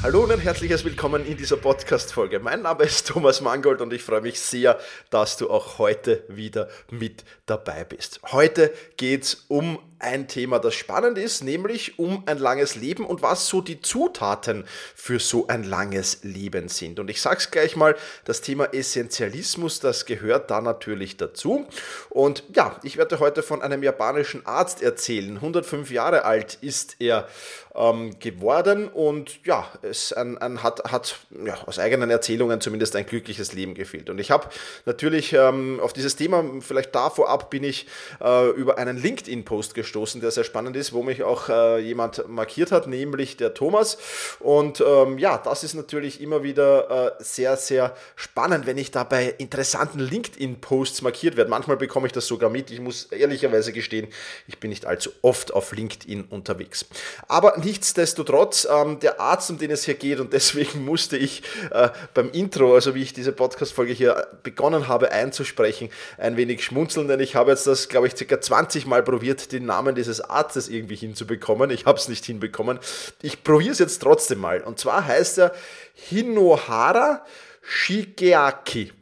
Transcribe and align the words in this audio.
Hallo 0.00 0.22
und 0.22 0.30
ein 0.30 0.38
herzliches 0.38 0.84
Willkommen 0.84 1.26
in 1.26 1.36
dieser 1.36 1.56
Podcast-Folge. 1.56 2.38
Mein 2.38 2.62
Name 2.62 2.84
ist 2.84 3.08
Thomas 3.08 3.40
Mangold 3.40 3.80
und 3.80 3.92
ich 3.92 4.04
freue 4.04 4.20
mich 4.20 4.38
sehr, 4.38 4.78
dass 5.10 5.36
du 5.36 5.50
auch 5.50 5.78
heute 5.78 6.22
wieder 6.28 6.68
mit 6.88 7.24
dabei 7.46 7.82
bist. 7.82 8.20
Heute 8.30 8.72
geht 8.96 9.24
es 9.24 9.34
um 9.48 9.80
ein 10.00 10.28
Thema, 10.28 10.58
das 10.58 10.74
spannend 10.74 11.18
ist, 11.18 11.42
nämlich 11.42 11.98
um 11.98 12.22
ein 12.26 12.38
langes 12.38 12.74
Leben 12.74 13.04
und 13.04 13.22
was 13.22 13.46
so 13.48 13.60
die 13.60 13.80
Zutaten 13.80 14.64
für 14.94 15.18
so 15.18 15.46
ein 15.48 15.64
langes 15.64 16.20
Leben 16.22 16.68
sind. 16.68 17.00
Und 17.00 17.10
ich 17.10 17.20
sage 17.20 17.38
es 17.38 17.50
gleich 17.50 17.76
mal, 17.76 17.96
das 18.24 18.40
Thema 18.40 18.72
Essentialismus, 18.72 19.80
das 19.80 20.06
gehört 20.06 20.50
da 20.50 20.60
natürlich 20.60 21.16
dazu. 21.16 21.66
Und 22.10 22.44
ja, 22.54 22.78
ich 22.82 22.96
werde 22.96 23.18
heute 23.20 23.42
von 23.42 23.62
einem 23.62 23.82
japanischen 23.82 24.46
Arzt 24.46 24.82
erzählen. 24.82 25.36
105 25.36 25.90
Jahre 25.90 26.24
alt 26.24 26.58
ist 26.60 26.96
er 26.98 27.28
ähm, 27.74 28.18
geworden 28.18 28.88
und 28.88 29.44
ja, 29.44 29.68
es 29.82 30.12
ein, 30.12 30.38
ein, 30.38 30.62
hat, 30.62 30.90
hat 30.90 31.16
ja, 31.44 31.54
aus 31.66 31.78
eigenen 31.78 32.10
Erzählungen 32.10 32.60
zumindest 32.60 32.96
ein 32.96 33.06
glückliches 33.06 33.52
Leben 33.52 33.74
gefehlt. 33.74 34.10
Und 34.10 34.18
ich 34.18 34.30
habe 34.30 34.48
natürlich 34.84 35.32
ähm, 35.32 35.80
auf 35.80 35.92
dieses 35.92 36.16
Thema, 36.16 36.44
vielleicht 36.60 36.94
da 36.94 37.10
vorab 37.10 37.50
bin 37.50 37.64
ich 37.64 37.86
äh, 38.20 38.50
über 38.50 38.78
einen 38.78 39.00
LinkedIn-Post 39.00 39.74
gestoßen, 39.88 40.20
der 40.20 40.30
sehr 40.30 40.44
spannend 40.44 40.76
ist, 40.76 40.92
wo 40.92 41.02
mich 41.02 41.22
auch 41.22 41.48
äh, 41.48 41.78
jemand 41.78 42.28
markiert 42.28 42.72
hat, 42.72 42.86
nämlich 42.86 43.38
der 43.38 43.54
Thomas. 43.54 43.96
Und 44.38 44.82
ähm, 44.86 45.16
ja, 45.18 45.38
das 45.38 45.64
ist 45.64 45.74
natürlich 45.74 46.20
immer 46.20 46.42
wieder 46.42 47.16
äh, 47.18 47.24
sehr, 47.24 47.56
sehr 47.56 47.96
spannend, 48.14 48.66
wenn 48.66 48.76
ich 48.76 48.90
da 48.90 49.04
bei 49.04 49.34
interessanten 49.38 49.98
LinkedIn-Posts 49.98 51.00
markiert 51.02 51.36
werde. 51.36 51.50
Manchmal 51.50 51.78
bekomme 51.78 52.06
ich 52.06 52.12
das 52.12 52.26
sogar 52.26 52.50
mit. 52.50 52.70
Ich 52.70 52.80
muss 52.80 53.04
ehrlicherweise 53.04 53.72
gestehen, 53.72 54.08
ich 54.46 54.60
bin 54.60 54.68
nicht 54.68 54.84
allzu 54.84 55.10
oft 55.22 55.54
auf 55.54 55.72
LinkedIn 55.72 56.24
unterwegs. 56.24 56.84
Aber 57.26 57.56
nichtsdestotrotz, 57.56 58.68
ähm, 58.70 59.00
der 59.00 59.20
Arzt, 59.20 59.50
um 59.50 59.58
den 59.58 59.70
es 59.70 59.84
hier 59.84 59.94
geht, 59.94 60.20
und 60.20 60.32
deswegen 60.34 60.84
musste 60.84 61.16
ich 61.16 61.42
äh, 61.70 61.88
beim 62.12 62.30
Intro, 62.32 62.74
also 62.74 62.94
wie 62.94 63.02
ich 63.02 63.14
diese 63.14 63.32
Podcast-Folge 63.32 63.94
hier 63.94 64.26
begonnen 64.42 64.86
habe 64.86 65.12
einzusprechen, 65.12 65.88
ein 66.18 66.36
wenig 66.36 66.62
schmunzeln, 66.62 67.08
denn 67.08 67.20
ich 67.20 67.34
habe 67.34 67.50
jetzt 67.50 67.66
das, 67.66 67.88
glaube 67.88 68.06
ich, 68.06 68.16
circa 68.16 68.38
20 68.38 68.84
Mal 68.86 69.02
probiert, 69.02 69.50
den 69.52 69.64
Namen 69.64 69.77
dieses 69.94 70.20
Arztes 70.20 70.68
irgendwie 70.68 70.96
hinzubekommen. 70.96 71.70
Ich 71.70 71.86
habe 71.86 71.98
es 71.98 72.08
nicht 72.08 72.24
hinbekommen. 72.24 72.78
Ich 73.22 73.44
probiere 73.44 73.72
es 73.72 73.78
jetzt 73.78 74.00
trotzdem 74.02 74.38
mal. 74.38 74.62
Und 74.62 74.78
zwar 74.78 75.06
heißt 75.06 75.38
er 75.38 75.52
Hinohara 75.94 77.24
Shigeaki. 77.62 78.92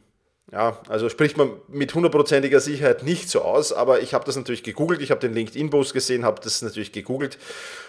Ja, 0.49 0.79
also 0.87 1.09
spricht 1.09 1.35
man 1.35 1.51
mit 1.67 1.93
hundertprozentiger 1.93 2.61
Sicherheit 2.61 3.03
nicht 3.03 3.29
so 3.29 3.41
aus, 3.41 3.73
aber 3.73 3.99
ich 3.99 4.13
habe 4.13 4.23
das 4.23 4.37
natürlich 4.37 4.63
gegoogelt, 4.63 5.01
ich 5.01 5.11
habe 5.11 5.19
den 5.19 5.33
LinkedIn-Post 5.33 5.93
gesehen, 5.93 6.23
habe 6.23 6.39
das 6.41 6.61
natürlich 6.61 6.93
gegoogelt 6.93 7.37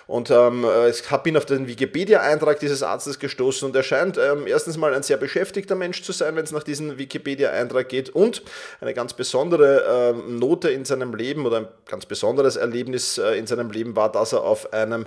und 0.08 0.30
ähm, 0.32 0.66
ich 0.90 1.02
bin 1.22 1.36
auf 1.36 1.44
den 1.44 1.68
Wikipedia-Eintrag 1.68 2.58
dieses 2.58 2.82
Arztes 2.82 3.20
gestoßen 3.20 3.68
und 3.68 3.76
er 3.76 3.84
scheint 3.84 4.18
ähm, 4.18 4.48
erstens 4.48 4.76
mal 4.76 4.92
ein 4.92 5.04
sehr 5.04 5.18
beschäftigter 5.18 5.76
Mensch 5.76 6.02
zu 6.02 6.10
sein, 6.10 6.34
wenn 6.34 6.42
es 6.42 6.50
nach 6.50 6.64
diesem 6.64 6.98
Wikipedia-Eintrag 6.98 7.88
geht 7.88 8.10
und 8.10 8.42
eine 8.80 8.92
ganz 8.92 9.12
besondere 9.12 10.14
ähm, 10.16 10.40
Note 10.40 10.70
in 10.70 10.84
seinem 10.84 11.14
Leben 11.14 11.46
oder 11.46 11.58
ein 11.58 11.68
ganz 11.86 12.06
besonderes 12.06 12.56
Erlebnis 12.56 13.18
äh, 13.18 13.38
in 13.38 13.46
seinem 13.46 13.70
Leben 13.70 13.94
war, 13.94 14.10
dass 14.10 14.32
er 14.32 14.42
auf 14.42 14.72
einem 14.72 15.06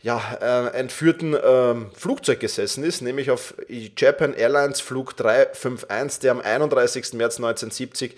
ja, 0.00 0.20
äh, 0.40 0.78
entführten 0.78 1.34
äh, 1.34 1.74
Flugzeug 1.94 2.40
gesessen 2.40 2.84
ist, 2.84 3.02
nämlich 3.02 3.30
auf 3.30 3.54
Japan 3.68 4.32
Airlines 4.32 4.80
Flug 4.80 5.16
351, 5.16 6.20
der 6.20 6.32
am 6.32 6.40
31. 6.40 6.87
März 6.96 7.38
1970 7.38 8.14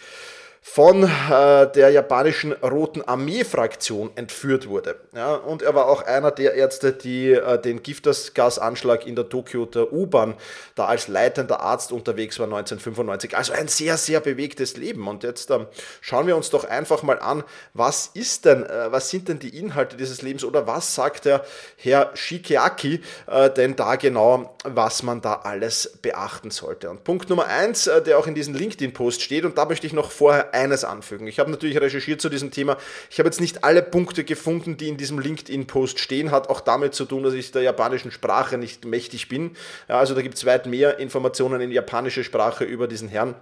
von 0.62 1.04
äh, 1.04 1.72
der 1.72 1.90
japanischen 1.90 2.52
Roten 2.52 3.00
Armee-Fraktion 3.00 4.10
entführt 4.14 4.68
wurde. 4.68 5.00
Ja, 5.14 5.34
und 5.34 5.62
er 5.62 5.74
war 5.74 5.86
auch 5.86 6.02
einer 6.02 6.30
der 6.30 6.54
Ärzte, 6.54 6.92
die 6.92 7.32
äh, 7.32 7.58
den 7.58 7.82
Giftgasanschlag 7.82 9.06
in 9.06 9.16
der 9.16 9.28
Tokioter 9.28 9.90
U-Bahn 9.90 10.34
da 10.74 10.84
als 10.84 11.08
leitender 11.08 11.60
Arzt 11.60 11.92
unterwegs 11.92 12.38
war 12.38 12.44
1995. 12.44 13.36
Also 13.36 13.54
ein 13.54 13.68
sehr, 13.68 13.96
sehr 13.96 14.20
bewegtes 14.20 14.76
Leben. 14.76 15.08
Und 15.08 15.22
jetzt 15.22 15.50
ähm, 15.50 15.66
schauen 16.02 16.26
wir 16.26 16.36
uns 16.36 16.50
doch 16.50 16.64
einfach 16.64 17.02
mal 17.02 17.18
an, 17.18 17.42
was 17.72 18.10
ist 18.12 18.44
denn, 18.44 18.64
äh, 18.64 18.92
was 18.92 19.08
sind 19.08 19.28
denn 19.28 19.38
die 19.38 19.58
Inhalte 19.58 19.96
dieses 19.96 20.20
Lebens 20.20 20.44
oder 20.44 20.66
was 20.66 20.94
sagt 20.94 21.24
der 21.24 21.42
Herr 21.76 22.10
Shikiaki 22.14 23.00
äh, 23.26 23.48
denn 23.48 23.76
da 23.76 23.96
genau, 23.96 24.56
was 24.64 25.02
man 25.02 25.22
da 25.22 25.40
alles 25.42 25.98
beachten 26.02 26.50
sollte. 26.50 26.90
Und 26.90 27.02
Punkt 27.02 27.30
Nummer 27.30 27.46
eins, 27.46 27.86
äh, 27.86 28.02
der 28.02 28.18
auch 28.18 28.26
in 28.26 28.34
diesem 28.34 28.54
LinkedIn-Post 28.54 29.22
steht, 29.22 29.46
und 29.46 29.56
da 29.56 29.64
möchte 29.64 29.86
ich 29.86 29.94
noch 29.94 30.10
vorher 30.10 30.49
eines 30.54 30.84
anfügen. 30.84 31.26
Ich 31.26 31.38
habe 31.38 31.50
natürlich 31.50 31.80
recherchiert 31.80 32.20
zu 32.20 32.28
diesem 32.28 32.50
Thema. 32.50 32.76
Ich 33.10 33.18
habe 33.18 33.28
jetzt 33.28 33.40
nicht 33.40 33.64
alle 33.64 33.82
Punkte 33.82 34.24
gefunden, 34.24 34.76
die 34.76 34.88
in 34.88 34.96
diesem 34.96 35.18
LinkedIn-Post 35.18 35.98
stehen. 35.98 36.30
Hat 36.30 36.48
auch 36.48 36.60
damit 36.60 36.94
zu 36.94 37.04
tun, 37.04 37.22
dass 37.22 37.34
ich 37.34 37.52
der 37.52 37.62
japanischen 37.62 38.10
Sprache 38.10 38.58
nicht 38.58 38.84
mächtig 38.84 39.28
bin. 39.28 39.52
Ja, 39.88 39.98
also 39.98 40.14
da 40.14 40.22
gibt 40.22 40.36
es 40.36 40.46
weit 40.46 40.66
mehr 40.66 40.98
Informationen 40.98 41.60
in 41.60 41.70
japanischer 41.70 42.24
Sprache 42.24 42.64
über 42.64 42.88
diesen 42.88 43.08
Herrn 43.08 43.34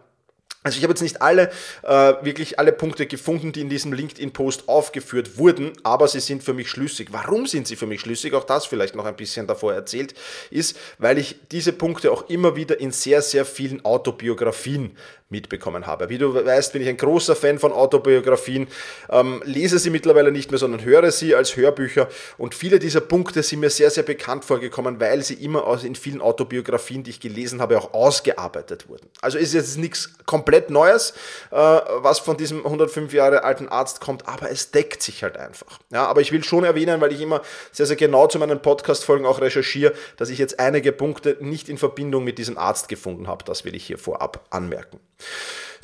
Also 0.64 0.76
ich 0.76 0.82
habe 0.82 0.90
jetzt 0.90 1.02
nicht 1.02 1.22
alle, 1.22 1.50
äh, 1.82 2.14
wirklich 2.22 2.58
alle 2.58 2.72
Punkte 2.72 3.06
gefunden, 3.06 3.52
die 3.52 3.60
in 3.60 3.68
diesem 3.68 3.92
LinkedIn-Post 3.92 4.68
aufgeführt 4.68 5.38
wurden, 5.38 5.72
aber 5.84 6.08
sie 6.08 6.18
sind 6.18 6.42
für 6.42 6.52
mich 6.52 6.68
schlüssig. 6.68 7.08
Warum 7.12 7.46
sind 7.46 7.68
sie 7.68 7.76
für 7.76 7.86
mich 7.86 8.00
schlüssig? 8.00 8.34
Auch 8.34 8.42
das 8.44 8.66
vielleicht 8.66 8.96
noch 8.96 9.04
ein 9.04 9.14
bisschen 9.14 9.46
davor 9.46 9.72
erzählt 9.72 10.14
ist, 10.50 10.76
weil 10.98 11.16
ich 11.16 11.36
diese 11.52 11.72
Punkte 11.72 12.10
auch 12.10 12.28
immer 12.28 12.56
wieder 12.56 12.80
in 12.80 12.90
sehr, 12.90 13.22
sehr 13.22 13.44
vielen 13.44 13.84
Autobiografien 13.84 14.96
mitbekommen 15.30 15.86
habe. 15.86 16.08
Wie 16.08 16.18
du 16.18 16.34
weißt, 16.34 16.72
bin 16.72 16.82
ich 16.82 16.88
ein 16.88 16.96
großer 16.96 17.36
Fan 17.36 17.58
von 17.58 17.70
Autobiografien, 17.70 18.66
ähm, 19.10 19.42
lese 19.44 19.78
sie 19.78 19.90
mittlerweile 19.90 20.32
nicht 20.32 20.50
mehr, 20.50 20.58
sondern 20.58 20.82
höre 20.84 21.12
sie 21.12 21.34
als 21.34 21.54
Hörbücher 21.54 22.08
und 22.38 22.54
viele 22.54 22.78
dieser 22.78 23.02
Punkte 23.02 23.42
sind 23.42 23.60
mir 23.60 23.68
sehr, 23.68 23.90
sehr 23.90 24.04
bekannt 24.04 24.46
vorgekommen, 24.46 25.00
weil 25.00 25.22
sie 25.22 25.34
immer 25.34 25.66
aus, 25.66 25.84
in 25.84 25.94
vielen 25.94 26.22
Autobiografien, 26.22 27.02
die 27.02 27.10
ich 27.10 27.20
gelesen 27.20 27.60
habe, 27.60 27.76
auch 27.76 27.92
ausgearbeitet 27.92 28.88
wurden. 28.88 29.06
Also 29.20 29.36
ist 29.36 29.52
jetzt 29.52 29.76
nichts 29.76 30.10
komplett 30.24 30.47
Neues, 30.70 31.12
äh, 31.50 31.56
was 31.56 32.18
von 32.18 32.36
diesem 32.36 32.64
105 32.64 33.12
Jahre 33.12 33.44
alten 33.44 33.68
Arzt 33.68 34.00
kommt, 34.00 34.28
aber 34.28 34.50
es 34.50 34.70
deckt 34.70 35.02
sich 35.02 35.22
halt 35.22 35.36
einfach. 35.36 35.78
Ja, 35.90 36.06
aber 36.06 36.20
ich 36.20 36.32
will 36.32 36.42
schon 36.44 36.64
erwähnen, 36.64 37.00
weil 37.00 37.12
ich 37.12 37.20
immer 37.20 37.42
sehr, 37.72 37.86
sehr 37.86 37.96
genau 37.96 38.26
zu 38.26 38.38
meinen 38.38 38.60
Podcast-Folgen 38.60 39.26
auch 39.26 39.40
recherchiere, 39.40 39.92
dass 40.16 40.30
ich 40.30 40.38
jetzt 40.38 40.58
einige 40.58 40.92
Punkte 40.92 41.36
nicht 41.40 41.68
in 41.68 41.78
Verbindung 41.78 42.24
mit 42.24 42.38
diesem 42.38 42.58
Arzt 42.58 42.88
gefunden 42.88 43.28
habe. 43.28 43.44
Das 43.44 43.64
will 43.64 43.74
ich 43.74 43.86
hier 43.86 43.98
vorab 43.98 44.46
anmerken. 44.50 45.00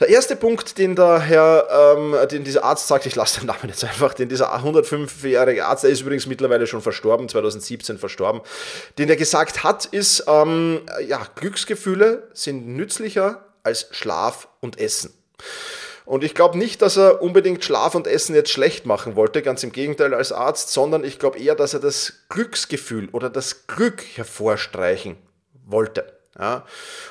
Der 0.00 0.08
erste 0.08 0.34
Punkt, 0.34 0.78
den 0.78 0.96
der 0.96 1.20
Herr, 1.20 1.96
ähm, 1.96 2.16
den 2.28 2.42
dieser 2.42 2.64
Arzt 2.64 2.88
sagt, 2.88 3.06
ich 3.06 3.14
lasse 3.14 3.40
den 3.40 3.46
Namen 3.46 3.68
jetzt 3.68 3.84
einfach, 3.84 4.12
den 4.12 4.28
dieser 4.28 4.52
105-jährige 4.56 5.66
Arzt, 5.66 5.84
der 5.84 5.90
ist 5.90 6.00
übrigens 6.00 6.26
mittlerweile 6.26 6.66
schon 6.66 6.82
verstorben, 6.82 7.28
2017 7.28 7.98
verstorben, 7.98 8.40
den 8.98 9.08
er 9.08 9.16
gesagt 9.16 9.62
hat, 9.62 9.84
ist, 9.84 10.24
ähm, 10.26 10.80
ja, 11.06 11.24
Glücksgefühle 11.36 12.28
sind 12.32 12.66
nützlicher 12.66 13.44
als 13.64 13.88
Schlaf 13.90 14.48
und 14.60 14.78
Essen. 14.78 15.12
Und 16.04 16.22
ich 16.22 16.34
glaube 16.34 16.58
nicht, 16.58 16.82
dass 16.82 16.98
er 16.98 17.22
unbedingt 17.22 17.64
Schlaf 17.64 17.94
und 17.94 18.06
Essen 18.06 18.34
jetzt 18.34 18.50
schlecht 18.50 18.84
machen 18.84 19.16
wollte, 19.16 19.40
ganz 19.40 19.62
im 19.62 19.72
Gegenteil 19.72 20.12
als 20.12 20.32
Arzt, 20.32 20.70
sondern 20.70 21.02
ich 21.02 21.18
glaube 21.18 21.38
eher, 21.38 21.54
dass 21.54 21.74
er 21.74 21.80
das 21.80 22.12
Glücksgefühl 22.28 23.08
oder 23.10 23.30
das 23.30 23.66
Glück 23.66 24.02
hervorstreichen 24.14 25.16
wollte. 25.66 26.12
Ja. 26.38 26.66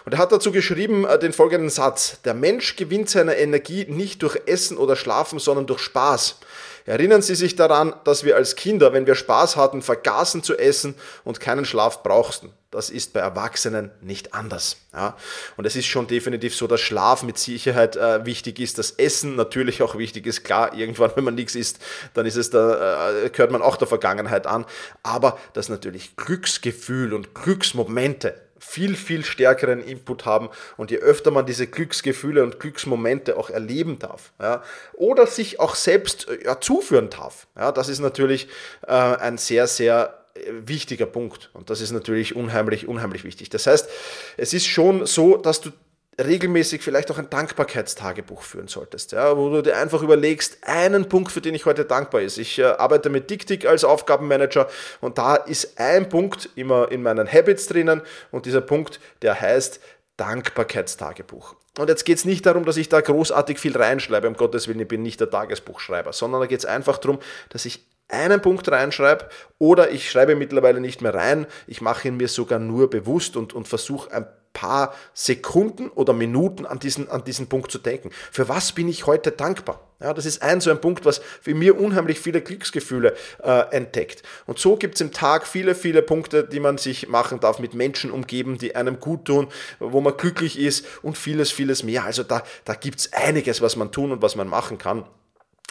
Und 0.06 0.14
er 0.14 0.18
hat 0.18 0.32
dazu 0.32 0.52
geschrieben 0.52 1.06
äh, 1.06 1.18
den 1.18 1.34
folgenden 1.34 1.70
Satz. 1.70 2.18
Der 2.26 2.34
Mensch 2.34 2.76
gewinnt 2.76 3.10
seine 3.10 3.38
Energie 3.38 3.86
nicht 3.88 4.22
durch 4.22 4.38
Essen 4.46 4.78
oder 4.78 4.96
Schlafen, 4.96 5.40
sondern 5.40 5.66
durch 5.66 5.80
Spaß. 5.80 6.38
Erinnern 6.86 7.22
Sie 7.22 7.36
sich 7.36 7.56
daran, 7.56 7.94
dass 8.04 8.26
wir 8.26 8.36
als 8.36 8.56
Kinder, 8.58 8.92
wenn 8.92 9.08
wir 9.08 9.16
Spaß 9.16 9.56
hatten, 9.56 9.82
vergaßen 9.82 10.44
zu 10.44 10.58
essen 10.58 10.96
und 11.24 11.40
keinen 11.40 11.64
Schlaf 11.64 12.04
brauchten. 12.04 12.52
Das 12.72 12.90
ist 12.90 13.14
bei 13.14 13.22
Erwachsenen 13.22 13.92
nicht 14.02 14.34
anders. 14.34 14.78
Ja. 14.94 15.16
Und 15.56 15.66
es 15.66 15.78
ist 15.78 15.86
schon 15.86 16.08
definitiv 16.08 16.56
so, 16.56 16.68
dass 16.68 16.82
Schlaf 16.82 17.24
mit 17.24 17.38
Sicherheit 17.38 17.96
äh, 17.96 18.26
wichtig 18.26 18.60
ist, 18.60 18.80
dass 18.80 18.92
Essen 18.92 19.38
natürlich 19.38 19.82
auch 19.82 19.98
wichtig 19.98 20.26
ist. 20.26 20.44
Klar, 20.44 20.74
irgendwann, 20.74 21.12
wenn 21.16 21.24
man 21.24 21.36
nichts 21.36 21.56
isst, 21.56 21.80
dann 22.16 22.26
ist 22.26 22.36
es 22.36 22.50
da, 22.50 23.12
äh, 23.12 23.30
gehört 23.30 23.52
man 23.52 23.62
auch 23.62 23.78
der 23.78 23.88
Vergangenheit 23.88 24.46
an. 24.46 24.66
Aber 25.04 25.40
dass 25.54 25.70
natürlich 25.70 26.18
Glücksgefühl 26.18 27.14
und 27.14 27.34
Glücksmomente 27.34 28.42
viel, 28.64 28.96
viel 28.96 29.26
stärkeren 29.26 29.84
Input 29.84 30.26
haben 30.26 30.50
und 30.78 30.90
je 30.90 30.98
öfter 30.98 31.32
man 31.32 31.46
diese 31.46 31.68
Glücksgefühle 31.68 32.44
und 32.44 32.60
Glücksmomente 32.60 33.38
auch 33.38 33.50
erleben 33.50 34.00
darf 34.00 34.32
ja, 34.40 34.64
oder 34.94 35.28
sich 35.28 35.60
auch 35.60 35.76
selbst 35.76 36.28
äh, 36.30 36.46
ja, 36.46 36.60
zuführen 36.60 37.10
darf, 37.10 37.48
ja, 37.56 37.72
das 37.72 37.90
ist 37.90 38.00
natürlich 38.00 38.48
äh, 38.88 38.94
ein 38.94 39.38
sehr, 39.38 39.68
sehr 39.68 40.26
äh, 40.34 40.40
wichtiger 40.66 41.06
Punkt 41.06 41.50
und 41.54 41.70
das 41.70 41.82
ist 41.82 41.92
natürlich 41.92 42.36
unheimlich, 42.36 42.88
unheimlich 42.88 43.24
wichtig. 43.24 43.50
Das 43.50 43.68
heißt, 43.68 43.90
es 44.38 44.54
ist 44.54 44.66
schon 44.66 45.06
so, 45.06 45.38
dass 45.38 45.62
du 45.62 45.72
regelmäßig 46.20 46.82
vielleicht 46.82 47.10
auch 47.12 47.18
ein 47.18 47.30
Dankbarkeitstagebuch 47.30 48.44
führen 48.44 48.68
solltest, 48.68 49.14
ja, 49.14 49.36
wo 49.38 49.50
du 49.50 49.62
dir 49.62 49.78
einfach 49.78 50.02
überlegst, 50.02 50.58
einen 50.62 51.10
Punkt, 51.10 51.32
für 51.32 51.42
den 51.42 51.56
ich 51.56 51.66
heute 51.66 51.86
dankbar 51.86 52.22
ist. 52.22 52.38
Ich 52.38 52.60
äh, 52.60 52.66
arbeite 52.66 53.10
mit 53.10 53.30
DickTick 53.30 53.66
als 53.66 53.84
Aufgabenmanager 53.84 54.70
und 55.02 55.18
da 55.18 55.36
ist 55.36 55.80
ein 55.80 56.10
Punkt 56.10 56.50
immer 56.56 56.92
in 56.92 57.02
meinen 57.02 57.32
Habits 57.32 57.68
drinnen 57.68 58.02
und 58.32 58.46
dieser 58.46 58.62
Punkt, 58.62 59.00
der 59.22 59.40
heißt 59.40 59.80
Dankbarkeitstagebuch. 60.18 61.56
Und 61.80 61.90
jetzt 61.90 62.06
geht 62.06 62.20
es 62.20 62.26
nicht 62.26 62.46
darum, 62.46 62.66
dass 62.66 62.78
ich 62.78 62.90
da 62.90 63.02
großartig 63.02 63.58
viel 63.58 63.76
reinschreibe, 63.76 64.28
um 64.28 64.36
Gottes 64.36 64.68
Willen, 64.68 64.82
ich 64.82 64.88
bin 64.88 65.02
nicht 65.02 65.20
der 65.20 65.32
Tagesbuchschreiber, 65.32 66.14
sondern 66.14 66.42
da 66.42 66.48
geht 66.48 66.60
es 66.60 66.66
einfach 66.66 67.00
darum, 67.00 67.18
dass 67.50 67.66
ich 67.66 67.88
einen 68.10 68.42
Punkt 68.42 68.70
reinschreibe 68.70 69.28
oder 69.58 69.90
ich 69.90 70.12
schreibe 70.12 70.36
mittlerweile 70.36 70.80
nicht 70.80 71.02
mehr 71.02 71.16
rein, 71.16 71.48
ich 71.66 71.82
mache 71.82 72.08
ihn 72.08 72.18
mir 72.18 72.28
sogar 72.28 72.60
nur 72.60 72.92
bewusst 72.92 73.36
und, 73.36 73.54
und 73.54 73.68
versuche 73.68 74.12
ein 74.12 74.28
paar 74.54 74.94
Sekunden 75.14 75.90
oder 75.90 76.14
Minuten 76.14 76.66
an 76.66 76.80
diesen, 76.80 77.10
an 77.10 77.24
diesen 77.24 77.48
Punkt 77.48 77.72
zu 77.72 77.80
denken. 77.80 78.12
Für 78.32 78.48
was 78.48 78.72
bin 78.72 78.88
ich 78.88 79.06
heute 79.06 79.32
dankbar? 79.32 79.82
Ja, 80.00 80.14
das 80.14 80.26
ist 80.26 80.42
ein 80.42 80.60
so 80.60 80.70
ein 80.70 80.82
Punkt, 80.82 81.06
was 81.06 81.22
für 81.42 81.56
mir 81.56 81.80
unheimlich 81.80 82.20
viele 82.20 82.42
Glücksgefühle 82.42 83.16
äh, 83.42 83.76
entdeckt. 83.76 84.22
Und 84.46 84.60
so 84.60 84.76
gibt 84.76 84.96
es 84.96 85.02
im 85.02 85.14
Tag 85.14 85.48
viele, 85.48 85.76
viele 85.76 86.02
Punkte, 86.02 86.44
die 86.44 86.60
man 86.60 86.78
sich 86.78 87.08
machen 87.08 87.40
darf, 87.40 87.60
mit 87.60 87.74
Menschen 87.74 88.12
umgeben, 88.12 88.58
die 88.58 88.76
einem 88.76 89.00
gut 89.00 89.26
tun, 89.26 89.48
wo 89.80 90.02
man 90.02 90.18
glücklich 90.18 90.60
ist 90.60 90.86
und 91.02 91.18
vieles, 91.18 91.52
vieles 91.52 91.84
mehr. 91.84 92.04
Also 92.04 92.24
da, 92.24 92.44
da 92.66 92.74
gibt 92.74 93.00
es 93.00 93.14
einiges, 93.14 93.62
was 93.62 93.78
man 93.78 93.92
tun 93.92 94.12
und 94.12 94.22
was 94.22 94.36
man 94.36 94.48
machen 94.48 94.78
kann. 94.78 95.06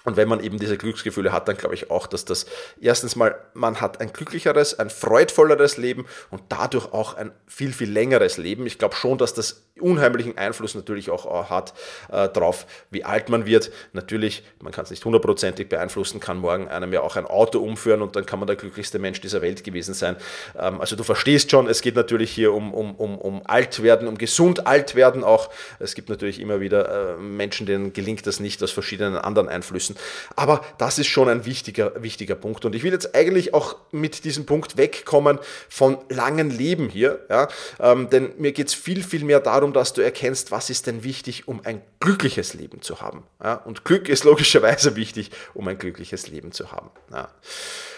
Und 0.04 0.16
wenn 0.16 0.28
man 0.28 0.40
eben 0.40 0.58
diese 0.58 0.76
Glücksgefühle 0.76 1.32
hat, 1.32 1.49
dann 1.49 1.56
glaube 1.56 1.75
ich 1.75 1.90
auch, 1.90 2.06
dass 2.06 2.25
das 2.25 2.46
erstens 2.81 3.16
mal, 3.16 3.37
man 3.54 3.81
hat 3.81 4.00
ein 4.00 4.12
glücklicheres, 4.12 4.78
ein 4.78 4.90
freudvolleres 4.90 5.76
Leben 5.76 6.06
und 6.31 6.43
dadurch 6.49 6.93
auch 6.93 7.14
ein 7.14 7.32
viel, 7.46 7.72
viel 7.72 7.90
längeres 7.90 8.37
Leben. 8.37 8.66
Ich 8.66 8.78
glaube 8.78 8.96
schon, 8.96 9.19
dass 9.19 9.34
das 9.34 9.62
unheimlichen 9.81 10.37
Einfluss 10.38 10.75
natürlich 10.75 11.10
auch 11.10 11.26
äh, 11.26 11.50
hat 11.50 11.75
äh, 12.10 12.28
darauf, 12.28 12.66
wie 12.90 13.04
alt 13.04 13.28
man 13.28 13.46
wird. 13.46 13.70
Natürlich, 13.93 14.43
man 14.60 14.72
kann 14.72 14.84
es 14.84 14.90
nicht 14.90 15.04
hundertprozentig 15.04 15.69
beeinflussen, 15.69 16.20
kann 16.20 16.38
morgen 16.38 16.69
einem 16.69 16.93
ja 16.93 17.00
auch 17.00 17.16
ein 17.16 17.26
Auto 17.26 17.58
umführen 17.58 18.02
und 18.02 18.16
dann 18.16 18.26
kann 18.26 18.38
man 18.38 18.46
der 18.46 18.56
glücklichste 18.56 18.98
Mensch 18.98 19.20
dieser 19.20 19.43
Welt 19.43 19.64
gewesen 19.64 19.94
sein. 19.94 20.16
Ähm, 20.58 20.81
also 20.81 20.96
du 20.96 21.05
verstehst 21.05 21.50
schon, 21.50 21.69
es 21.69 21.81
geht 21.81 21.96
natürlich 21.96 22.31
hier 22.31 22.52
um, 22.52 22.72
um, 22.72 22.94
um, 22.94 23.19
um 23.19 23.43
alt 23.46 23.82
werden, 23.82 24.08
um 24.08 24.19
gesund 24.19 24.66
alt 24.66 24.94
werden 24.94 25.25
auch. 25.25 25.50
Es 25.78 25.94
gibt 25.94 26.08
natürlich 26.08 26.40
immer 26.40 26.60
wieder 26.60 27.14
äh, 27.14 27.16
Menschen, 27.16 27.66
denen 27.66 27.93
gelingt 27.93 28.26
das 28.26 28.40
nicht 28.40 28.62
aus 28.62 28.70
verschiedenen 28.70 29.16
anderen 29.16 29.48
Einflüssen. 29.48 29.92
Aber 30.37 30.65
das 30.79 30.99
ist 30.99 31.09
schon 31.09 31.29
ein 31.29 31.44
wichtiger, 31.44 32.03
wichtiger 32.03 32.35
Punkt. 32.35 32.65
Und 32.65 32.75
ich 32.75 32.83
will 32.83 32.93
jetzt 32.93 33.15
eigentlich 33.15 33.55
auch 33.55 33.77
mit 33.91 34.25
diesem 34.25 34.47
Punkt 34.47 34.77
wegkommen 34.77 35.39
von 35.69 35.99
langen 36.09 36.50
Leben 36.50 36.89
hier, 36.89 37.25
ja? 37.29 37.49
Ähm, 37.81 38.11
denn 38.11 38.33
mir 38.39 38.53
geht 38.53 38.69
es 38.69 38.75
viel, 38.75 39.03
viel 39.03 39.25
mehr 39.25 39.41
darum, 39.41 39.73
dass 39.73 39.93
du 39.93 40.00
erkennst, 40.00 40.50
was 40.50 40.71
ist 40.71 40.87
denn 40.87 41.05
wichtig, 41.05 41.49
um 41.49 41.61
ein 41.65 41.82
glückliches 42.01 42.55
Leben 42.55 42.82
zu 42.82 43.01
haben. 43.01 43.22
Ja? 43.43 43.55
Und 43.55 43.84
Glück 43.84 44.08
ist 44.08 44.25
logischerweise 44.25 44.96
wichtig, 44.96 45.31
um 45.55 45.69
ein 45.69 45.79
glückliches 45.79 46.29
Leben 46.29 46.53
zu 46.53 46.72
haben. 46.72 46.91
Ja. 47.13 47.29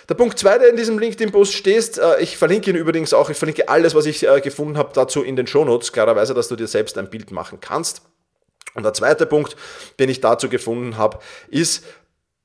Der 0.09 0.15
Punkt 0.15 0.39
2, 0.39 0.59
der 0.59 0.69
in 0.69 0.77
diesem 0.77 0.99
LinkedIn-Post 0.99 1.55
steht, 1.55 1.97
äh, 1.97 2.21
ich 2.21 2.37
verlinke 2.37 2.71
ihn 2.71 2.77
übrigens 2.77 3.15
auch, 3.15 3.31
ich 3.31 3.39
verlinke 3.39 3.69
alles, 3.69 3.95
was 3.95 4.07
ich 4.07 4.27
äh, 4.27 4.41
gefunden 4.41 4.77
habe, 4.77 4.91
dazu 4.93 5.23
in 5.23 5.37
den 5.37 5.47
Shownotes, 5.47 5.93
klarerweise, 5.93 6.35
dass 6.35 6.49
du 6.49 6.57
dir 6.57 6.67
selbst 6.67 6.99
ein 6.99 7.09
Bild 7.09 7.31
machen 7.31 7.59
kannst. 7.61 8.03
Und 8.75 8.83
der 8.83 8.93
zweite 8.93 9.26
Punkt, 9.26 9.57
den 9.99 10.09
ich 10.09 10.21
dazu 10.21 10.49
gefunden 10.49 10.99
habe, 10.99 11.19
ist, 11.49 11.85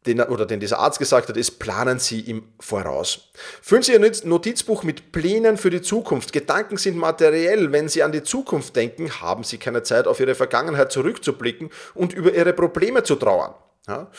den, 0.05 0.21
oder 0.21 0.45
den 0.45 0.59
dieser 0.59 0.79
Arzt 0.79 0.99
gesagt 0.99 1.27
hat, 1.27 1.35
ist, 1.35 1.59
planen 1.59 1.99
Sie 1.99 2.21
im 2.21 2.43
Voraus. 2.59 3.31
Füllen 3.61 3.83
Sie 3.83 3.93
Ihr 3.93 3.99
Notizbuch 3.99 4.83
mit 4.83 5.11
Plänen 5.11 5.57
für 5.57 5.69
die 5.69 5.81
Zukunft. 5.81 6.31
Gedanken 6.31 6.77
sind 6.77 6.95
materiell. 6.97 7.71
Wenn 7.71 7.89
Sie 7.89 8.01
an 8.01 8.11
die 8.11 8.23
Zukunft 8.23 8.75
denken, 8.75 9.21
haben 9.21 9.43
Sie 9.43 9.57
keine 9.57 9.83
Zeit, 9.83 10.07
auf 10.07 10.19
Ihre 10.19 10.35
Vergangenheit 10.35 10.91
zurückzublicken 10.91 11.69
und 11.93 12.13
über 12.13 12.33
Ihre 12.33 12.53
Probleme 12.53 13.03
zu 13.03 13.15
trauern. 13.15 13.53
Ja? 13.89 14.09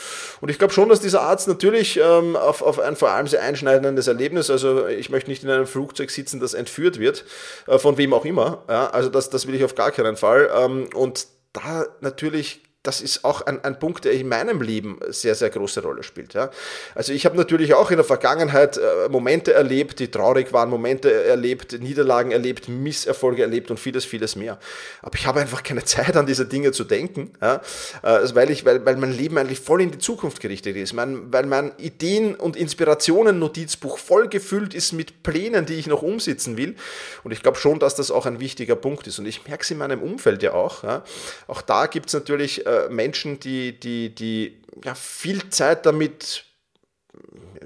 Und 0.40 0.50
ich 0.50 0.59
glaube 0.59 0.75
schon, 0.75 0.88
dass 0.90 1.00
dieser 1.00 1.23
Arzt 1.23 1.49
natürlich 1.49 1.99
ähm, 2.02 2.37
auf, 2.37 2.61
auf 2.61 2.79
ein 2.79 2.97
vor 2.97 3.11
allem 3.11 3.26
sehr 3.26 3.43
einschneidendes 3.43 4.07
Erlebnis, 4.07 4.50
also 4.50 4.87
ich 4.87 5.09
möchte 5.09 5.31
nicht 5.31 5.45
in 5.45 5.50
einem 5.50 5.67
Flugzeug 5.67 6.11
sitzen, 6.11 6.40
das 6.40 6.52
entführt 6.52 6.99
wird, 6.99 7.25
äh, 7.67 7.79
von 7.79 7.97
wem 7.97 8.12
auch 8.12 8.26
immer. 8.26 8.64
Ja? 8.69 8.90
Also 8.90 9.09
das, 9.09 9.31
das 9.31 9.47
will 9.47 9.55
ich 9.55 9.64
auf 9.64 9.76
gar 9.76 9.93
keinen 9.93 10.17
Fall. 10.17 10.50
Ähm, 10.55 10.90
und 10.95 11.26
da 11.52 11.87
natürlich 12.00 12.62
das 12.83 13.03
ist 13.03 13.25
auch 13.25 13.43
ein, 13.43 13.63
ein 13.63 13.79
Punkt, 13.79 14.07
der 14.07 14.13
in 14.13 14.27
meinem 14.27 14.63
Leben 14.63 14.99
sehr, 15.09 15.35
sehr 15.35 15.51
große 15.51 15.83
Rolle 15.83 16.03
spielt. 16.03 16.33
Ja. 16.33 16.51
Also 16.95 17.13
ich 17.13 17.27
habe 17.27 17.37
natürlich 17.37 17.75
auch 17.75 17.91
in 17.91 17.99
der 17.99 18.07
Vergangenheit 18.07 18.79
äh, 18.79 19.09
Momente 19.11 19.53
erlebt, 19.53 19.99
die 19.99 20.11
traurig 20.11 20.55
waren, 20.55 20.71
Momente 20.71 21.13
erlebt, 21.25 21.79
Niederlagen 21.79 22.31
erlebt, 22.31 22.69
Misserfolge 22.71 23.43
erlebt 23.43 23.71
und 23.71 23.79
vieles, 23.79 24.07
vieles 24.07 24.35
mehr. 24.35 24.59
Aber 25.03 25.15
ich 25.15 25.27
habe 25.27 25.41
einfach 25.41 25.63
keine 25.63 25.85
Zeit, 25.85 26.17
an 26.17 26.25
diese 26.25 26.47
Dinge 26.47 26.73
zu 26.73 26.85
denken, 26.85 27.33
ja, 27.43 27.61
äh, 28.03 28.35
weil, 28.35 28.51
ich, 28.51 28.65
weil, 28.65 28.85
weil 28.87 28.97
mein 28.97 29.13
Leben 29.13 29.37
eigentlich 29.37 29.61
voll 29.61 29.83
in 29.83 29.91
die 29.91 29.99
Zukunft 29.99 30.41
gerichtet 30.41 30.77
ist, 30.77 30.95
mein, 30.95 31.31
weil 31.31 31.45
mein 31.45 31.73
Ideen- 31.77 32.35
und 32.35 32.57
Inspirationen-Notizbuch 32.57 33.99
voll 33.99 34.29
gefüllt 34.29 34.73
ist 34.73 34.93
mit 34.93 35.23
Plänen, 35.23 35.67
die 35.67 35.75
ich 35.75 35.87
noch 35.87 36.01
umsetzen 36.01 36.57
will. 36.57 36.77
Und 37.25 37.33
ich 37.33 37.43
glaube 37.43 37.59
schon, 37.59 37.79
dass 37.79 37.95
das 37.95 38.11
auch 38.11 38.25
ein 38.25 38.41
wichtiger 38.41 38.77
Punkt 38.77 39.07
ist. 39.07 39.19
Und 39.19 39.27
ich 39.27 39.47
merke 39.47 39.65
es 39.65 39.71
in 39.71 39.77
meinem 39.77 40.03
Umfeld 40.03 40.43
ja 40.43 40.55
auch. 40.55 40.83
Ja. 40.83 41.05
Auch 41.47 41.61
da 41.61 41.85
gibt 41.87 42.07
es 42.07 42.15
natürlich 42.15 42.65
äh, 42.71 42.89
Menschen, 42.89 43.41
die, 43.41 43.79
die, 43.79 44.15
die 44.15 44.62
ja, 44.85 44.95
viel 44.95 45.49
Zeit 45.50 45.87
damit 45.87 46.45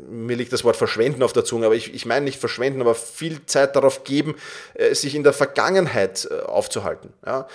mir 0.08 0.36
liegt 0.36 0.52
das 0.52 0.64
Wort 0.64 0.76
verschwenden 0.76 1.22
auf 1.22 1.32
der 1.32 1.44
Zunge, 1.44 1.66
aber 1.66 1.74
ich, 1.74 1.94
ich 1.94 2.06
meine 2.06 2.24
nicht 2.24 2.40
verschwenden, 2.40 2.80
aber 2.80 2.94
viel 2.94 3.44
Zeit 3.46 3.76
darauf 3.76 4.04
geben, 4.04 4.34
äh, 4.74 4.94
sich 4.94 5.14
in 5.14 5.22
der 5.22 5.32
Vergangenheit 5.32 6.28
äh, 6.30 6.42
aufzuhalten. 6.42 7.12
Ja? 7.24 7.48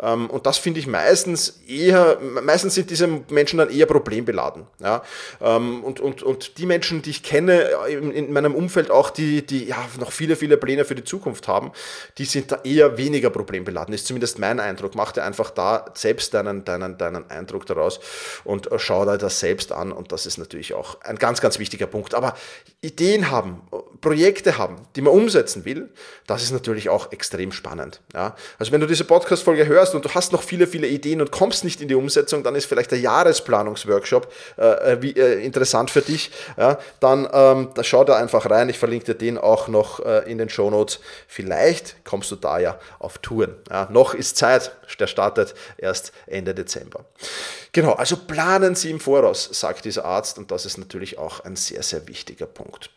Ähm, 0.00 0.30
und 0.30 0.46
das 0.46 0.58
finde 0.58 0.80
ich 0.80 0.86
meistens 0.86 1.60
eher, 1.68 2.18
meistens 2.20 2.74
sind 2.74 2.90
diese 2.90 3.06
Menschen 3.06 3.58
dann 3.58 3.70
eher 3.70 3.86
problembeladen. 3.86 4.66
Ja? 4.80 5.02
Ähm, 5.40 5.84
und, 5.84 6.00
und, 6.00 6.22
und 6.22 6.58
die 6.58 6.66
Menschen, 6.66 7.02
die 7.02 7.10
ich 7.10 7.22
kenne 7.22 7.70
in, 7.88 8.10
in 8.10 8.32
meinem 8.32 8.54
Umfeld 8.54 8.90
auch, 8.90 9.10
die, 9.10 9.44
die 9.44 9.66
ja 9.66 9.76
noch 9.98 10.12
viele, 10.12 10.36
viele 10.36 10.56
Pläne 10.56 10.84
für 10.84 10.94
die 10.94 11.04
Zukunft 11.04 11.48
haben, 11.48 11.72
die 12.18 12.24
sind 12.24 12.52
da 12.52 12.60
eher 12.64 12.98
weniger 12.98 13.30
problembeladen. 13.30 13.94
Ist 13.94 14.06
zumindest 14.06 14.38
mein 14.38 14.60
Eindruck. 14.60 14.94
Mach 14.94 15.12
dir 15.12 15.24
einfach 15.24 15.50
da 15.50 15.86
selbst 15.94 16.34
deinen, 16.34 16.64
deinen, 16.64 16.98
deinen 16.98 17.30
Eindruck 17.30 17.66
daraus 17.66 18.00
und 18.44 18.70
äh, 18.70 18.78
schau 18.78 19.04
dir 19.04 19.18
das 19.18 19.40
selbst 19.40 19.72
an. 19.72 19.92
Und 19.92 20.12
das 20.12 20.26
ist 20.26 20.38
natürlich 20.38 20.74
auch 20.74 21.00
ein 21.02 21.16
ganz, 21.16 21.40
ganz 21.40 21.58
wichtiger 21.58 21.83
Punkt. 21.86 22.14
Aber 22.14 22.34
Ideen 22.84 23.30
haben, 23.30 23.62
Projekte 24.00 24.58
haben, 24.58 24.76
die 24.94 25.00
man 25.00 25.14
umsetzen 25.14 25.64
will, 25.64 25.88
das 26.26 26.42
ist 26.42 26.52
natürlich 26.52 26.90
auch 26.90 27.10
extrem 27.12 27.50
spannend. 27.52 28.00
Ja? 28.12 28.36
Also 28.58 28.72
wenn 28.72 28.80
du 28.82 28.86
diese 28.86 29.04
Podcast-Folge 29.04 29.66
hörst 29.66 29.94
und 29.94 30.04
du 30.04 30.10
hast 30.10 30.32
noch 30.32 30.42
viele, 30.42 30.66
viele 30.66 30.86
Ideen 30.86 31.22
und 31.22 31.30
kommst 31.30 31.64
nicht 31.64 31.80
in 31.80 31.88
die 31.88 31.94
Umsetzung, 31.94 32.42
dann 32.42 32.54
ist 32.54 32.66
vielleicht 32.66 32.90
der 32.90 33.00
Jahresplanungsworkshop 33.00 34.30
äh, 34.58 34.62
äh, 34.62 35.02
wie, 35.02 35.12
äh, 35.12 35.42
interessant 35.42 35.90
für 35.90 36.02
dich. 36.02 36.30
Ja? 36.58 36.78
Dann 37.00 37.26
ähm, 37.32 37.70
da 37.74 37.82
schau 37.82 38.04
da 38.04 38.16
einfach 38.16 38.50
rein. 38.50 38.68
Ich 38.68 38.78
verlinke 38.78 39.06
dir 39.06 39.14
den 39.14 39.38
auch 39.38 39.68
noch 39.68 40.04
äh, 40.04 40.30
in 40.30 40.36
den 40.36 40.50
Show 40.50 40.70
Notes. 40.70 41.00
Vielleicht 41.26 42.04
kommst 42.04 42.30
du 42.30 42.36
da 42.36 42.58
ja 42.58 42.78
auf 42.98 43.18
Touren. 43.18 43.54
Ja? 43.70 43.88
Noch 43.90 44.12
ist 44.12 44.36
Zeit. 44.36 44.72
Der 45.00 45.06
startet 45.06 45.54
erst 45.78 46.12
Ende 46.26 46.54
Dezember. 46.54 47.06
Genau, 47.74 47.92
also 47.94 48.16
planen 48.16 48.76
Sie 48.76 48.90
im 48.90 49.00
Voraus, 49.00 49.48
sagt 49.52 49.84
dieser 49.84 50.04
Arzt. 50.04 50.38
Und 50.38 50.52
das 50.52 50.64
ist 50.64 50.78
natürlich 50.78 51.18
auch 51.18 51.40
ein 51.40 51.56
sehr, 51.56 51.82
sehr 51.82 52.06
wichtiger 52.06 52.46
Punkt. 52.46 52.88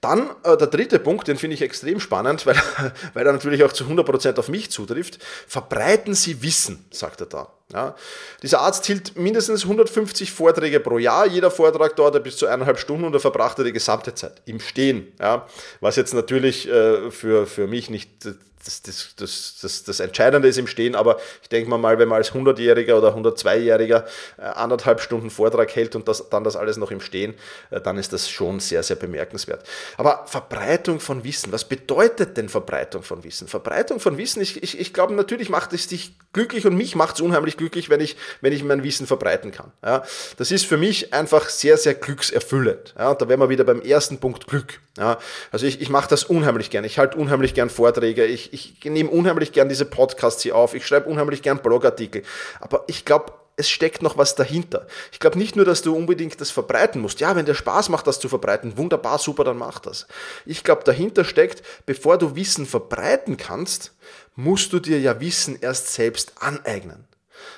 Dann 0.00 0.30
äh, 0.42 0.56
der 0.56 0.66
dritte 0.66 0.98
Punkt, 0.98 1.28
den 1.28 1.38
finde 1.38 1.54
ich 1.54 1.62
extrem 1.62 2.00
spannend, 2.00 2.44
weil, 2.46 2.56
weil 3.14 3.24
er 3.24 3.32
natürlich 3.32 3.62
auch 3.62 3.72
zu 3.72 3.84
100% 3.84 4.36
auf 4.40 4.48
mich 4.48 4.72
zutrifft. 4.72 5.20
Verbreiten 5.46 6.14
Sie 6.14 6.42
Wissen, 6.42 6.84
sagt 6.90 7.20
er 7.20 7.26
da. 7.26 7.52
Ja. 7.72 7.94
Dieser 8.42 8.60
Arzt 8.60 8.84
hielt 8.86 9.16
mindestens 9.16 9.62
150 9.62 10.32
Vorträge 10.32 10.80
pro 10.80 10.98
Jahr. 10.98 11.28
Jeder 11.28 11.52
Vortrag 11.52 11.94
dauerte 11.94 12.18
bis 12.18 12.36
zu 12.36 12.48
eineinhalb 12.48 12.80
Stunden 12.80 13.04
und 13.04 13.14
er 13.14 13.20
verbrachte 13.20 13.62
die 13.62 13.72
gesamte 13.72 14.16
Zeit 14.16 14.42
im 14.46 14.58
Stehen. 14.58 15.12
Ja. 15.20 15.46
Was 15.80 15.94
jetzt 15.94 16.12
natürlich 16.12 16.68
äh, 16.68 17.12
für, 17.12 17.46
für 17.46 17.68
mich 17.68 17.88
nicht 17.88 18.26
das, 18.64 18.82
das, 18.82 19.14
das, 19.16 19.58
das, 19.60 19.84
das 19.84 20.00
Entscheidende 20.00 20.48
ist 20.48 20.58
im 20.58 20.66
Stehen, 20.66 20.94
aber 20.94 21.18
ich 21.42 21.48
denke 21.48 21.68
mal, 21.68 21.98
wenn 21.98 22.08
man 22.08 22.18
als 22.18 22.32
100-Jähriger 22.32 22.94
oder 22.94 23.16
102-Jähriger 23.16 24.04
äh, 24.38 24.42
anderthalb 24.42 25.00
Stunden 25.00 25.30
Vortrag 25.30 25.74
hält 25.74 25.96
und 25.96 26.08
das, 26.08 26.28
dann 26.30 26.44
das 26.44 26.56
alles 26.56 26.76
noch 26.76 26.90
im 26.90 27.00
Stehen, 27.00 27.34
äh, 27.70 27.80
dann 27.80 27.98
ist 27.98 28.12
das 28.12 28.28
schon 28.28 28.60
sehr, 28.60 28.82
sehr 28.82 28.96
bemerkenswert. 28.96 29.66
Aber 29.96 30.24
Verbreitung 30.26 31.00
von 31.00 31.24
Wissen, 31.24 31.52
was 31.52 31.64
bedeutet 31.64 32.36
denn 32.36 32.48
Verbreitung 32.48 33.02
von 33.02 33.24
Wissen? 33.24 33.48
Verbreitung 33.48 34.00
von 34.00 34.18
Wissen, 34.18 34.40
ich, 34.42 34.62
ich, 34.62 34.78
ich 34.78 34.92
glaube, 34.92 35.14
natürlich 35.14 35.48
macht 35.48 35.72
es 35.72 35.88
dich 35.88 36.14
glücklich 36.32 36.66
und 36.66 36.76
mich 36.76 36.94
macht 36.94 37.16
es 37.16 37.20
unheimlich 37.20 37.56
glücklich, 37.56 37.90
wenn 37.90 38.00
ich, 38.00 38.16
wenn 38.40 38.52
ich 38.52 38.64
mein 38.64 38.82
Wissen 38.82 39.06
verbreiten 39.06 39.52
kann. 39.52 39.72
Ja, 39.84 40.04
das 40.36 40.50
ist 40.50 40.66
für 40.66 40.76
mich 40.76 41.12
einfach 41.12 41.48
sehr, 41.48 41.76
sehr 41.76 41.94
glückserfüllend. 41.94 42.94
Ja, 42.98 43.14
da 43.14 43.28
wären 43.28 43.40
wir 43.40 43.48
wieder 43.48 43.64
beim 43.64 43.80
ersten 43.80 44.18
Punkt 44.18 44.46
Glück. 44.46 44.80
Ja, 44.98 45.18
also 45.50 45.64
ich, 45.64 45.80
ich 45.80 45.88
mache 45.88 46.08
das 46.08 46.24
unheimlich 46.24 46.68
gern. 46.68 46.84
Ich 46.84 46.98
halte 46.98 47.16
unheimlich 47.16 47.54
gern 47.54 47.70
Vorträge. 47.70 48.26
Ich, 48.52 48.84
nehme 48.84 49.10
unheimlich 49.10 49.52
gern 49.52 49.68
diese 49.68 49.86
Podcasts 49.86 50.42
hier 50.42 50.54
auf, 50.54 50.74
ich 50.74 50.86
schreibe 50.86 51.08
unheimlich 51.08 51.42
gern 51.42 51.58
Blogartikel, 51.62 52.22
aber 52.60 52.84
ich 52.86 53.04
glaube, 53.04 53.32
es 53.56 53.68
steckt 53.68 54.02
noch 54.02 54.16
was 54.16 54.34
dahinter. 54.34 54.86
Ich 55.10 55.20
glaube 55.20 55.38
nicht 55.38 55.56
nur, 55.56 55.64
dass 55.64 55.82
du 55.82 55.94
unbedingt 55.94 56.40
das 56.40 56.50
verbreiten 56.50 57.00
musst. 57.00 57.20
Ja, 57.20 57.36
wenn 57.36 57.46
dir 57.46 57.54
Spaß 57.54 57.88
macht, 57.88 58.06
das 58.06 58.20
zu 58.20 58.28
verbreiten, 58.28 58.76
wunderbar, 58.76 59.18
super, 59.18 59.44
dann 59.44 59.58
mach 59.58 59.78
das. 59.78 60.06
Ich 60.46 60.64
glaube, 60.64 60.84
dahinter 60.84 61.24
steckt, 61.24 61.62
bevor 61.86 62.18
du 62.18 62.34
Wissen 62.36 62.66
verbreiten 62.66 63.36
kannst, 63.36 63.92
musst 64.36 64.72
du 64.72 64.80
dir 64.80 65.00
ja 65.00 65.20
Wissen 65.20 65.58
erst 65.60 65.92
selbst 65.92 66.32
aneignen. 66.40 67.04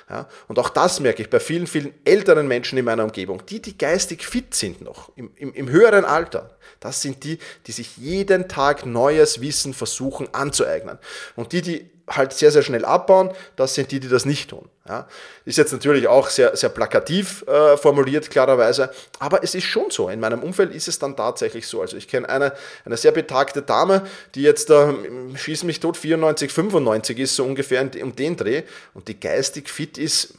Ja, 0.09 0.27
und 0.47 0.59
auch 0.59 0.69
das 0.69 0.99
merke 0.99 1.21
ich 1.21 1.29
bei 1.29 1.39
vielen, 1.39 1.67
vielen 1.67 1.93
älteren 2.05 2.47
Menschen 2.47 2.77
in 2.77 2.85
meiner 2.85 3.03
Umgebung, 3.03 3.45
die, 3.45 3.61
die 3.61 3.77
geistig 3.77 4.25
fit 4.25 4.53
sind 4.53 4.81
noch, 4.81 5.11
im, 5.15 5.31
im, 5.35 5.53
im 5.53 5.69
höheren 5.69 6.05
Alter. 6.05 6.51
Das 6.79 7.01
sind 7.01 7.23
die, 7.23 7.39
die 7.67 7.71
sich 7.71 7.97
jeden 7.97 8.47
Tag 8.47 8.85
neues 8.85 9.41
Wissen 9.41 9.73
versuchen 9.73 10.33
anzueignen. 10.33 10.99
Und 11.35 11.51
die, 11.51 11.61
die 11.61 11.89
halt 12.07 12.33
sehr, 12.33 12.51
sehr 12.51 12.61
schnell 12.61 12.85
abbauen, 12.85 13.31
das 13.55 13.75
sind 13.75 13.91
die, 13.91 13.99
die 13.99 14.07
das 14.07 14.25
nicht 14.25 14.49
tun. 14.49 14.69
Ja, 14.87 15.07
ist 15.45 15.57
jetzt 15.57 15.73
natürlich 15.73 16.07
auch 16.07 16.29
sehr, 16.29 16.55
sehr 16.55 16.69
plakativ 16.69 17.43
äh, 17.47 17.75
formuliert, 17.75 18.29
klarerweise, 18.29 18.91
aber 19.17 19.43
es 19.43 19.55
ist 19.55 19.63
schon 19.63 19.89
so. 19.89 20.09
In 20.09 20.19
meinem 20.19 20.43
Umfeld 20.43 20.75
ist 20.75 20.87
es 20.87 20.99
dann 20.99 21.15
tatsächlich 21.15 21.65
so. 21.67 21.81
Also 21.81 21.97
ich 21.97 22.07
kenne 22.07 22.29
eine, 22.29 22.53
eine 22.85 22.95
sehr 22.95 23.11
betagte 23.11 23.63
Dame, 23.63 24.05
die 24.35 24.43
jetzt, 24.43 24.69
äh, 24.69 24.93
schieß 25.35 25.63
mich 25.63 25.79
tot, 25.79 25.97
94, 25.97 26.51
95 26.51 27.17
ist, 27.17 27.35
so 27.35 27.45
ungefähr 27.45 27.81
um 28.03 28.15
den 28.15 28.37
Dreh 28.37 28.61
und 28.93 29.07
die 29.07 29.19
geistig 29.19 29.69
fit 29.69 29.97
ist, 29.97 30.35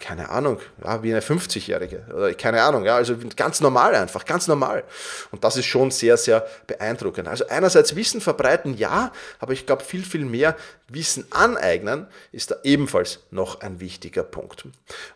keine 0.00 0.30
Ahnung, 0.30 0.58
ja, 0.82 1.02
wie 1.02 1.12
eine 1.12 1.20
50-Jährige 1.20 2.04
oder 2.14 2.34
keine 2.34 2.62
Ahnung, 2.62 2.84
ja, 2.84 2.96
also 2.96 3.16
ganz 3.36 3.60
normal 3.60 3.94
einfach, 3.94 4.24
ganz 4.24 4.46
normal. 4.46 4.84
Und 5.30 5.44
das 5.44 5.56
ist 5.56 5.66
schon 5.66 5.90
sehr, 5.90 6.16
sehr 6.16 6.46
beeindruckend. 6.66 7.28
Also 7.28 7.46
einerseits 7.48 7.96
Wissen 7.96 8.20
verbreiten, 8.20 8.76
ja, 8.76 9.12
aber 9.38 9.52
ich 9.52 9.66
glaube 9.66 9.84
viel, 9.84 10.02
viel 10.02 10.24
mehr 10.24 10.56
Wissen 10.88 11.26
aneignen 11.30 12.06
ist 12.32 12.50
da 12.50 12.56
ebenfalls 12.64 13.20
noch 13.30 13.60
ein 13.60 13.80
wichtiger 13.80 14.22
Punkt. 14.22 14.64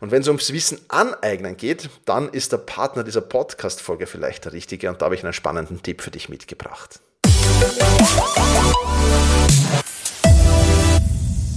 Und 0.00 0.10
wenn 0.10 0.22
es 0.22 0.28
ums 0.28 0.52
Wissen 0.52 0.80
aneignen 0.88 1.56
geht, 1.56 1.88
dann 2.04 2.28
ist 2.28 2.52
der 2.52 2.58
Partner 2.58 3.04
dieser 3.04 3.22
Podcast-Folge 3.22 4.06
vielleicht 4.06 4.44
der 4.44 4.52
richtige 4.52 4.88
und 4.90 5.00
da 5.00 5.06
habe 5.06 5.14
ich 5.14 5.24
einen 5.24 5.32
spannenden 5.32 5.82
Tipp 5.82 6.02
für 6.02 6.10
dich 6.10 6.28
mitgebracht. 6.28 7.00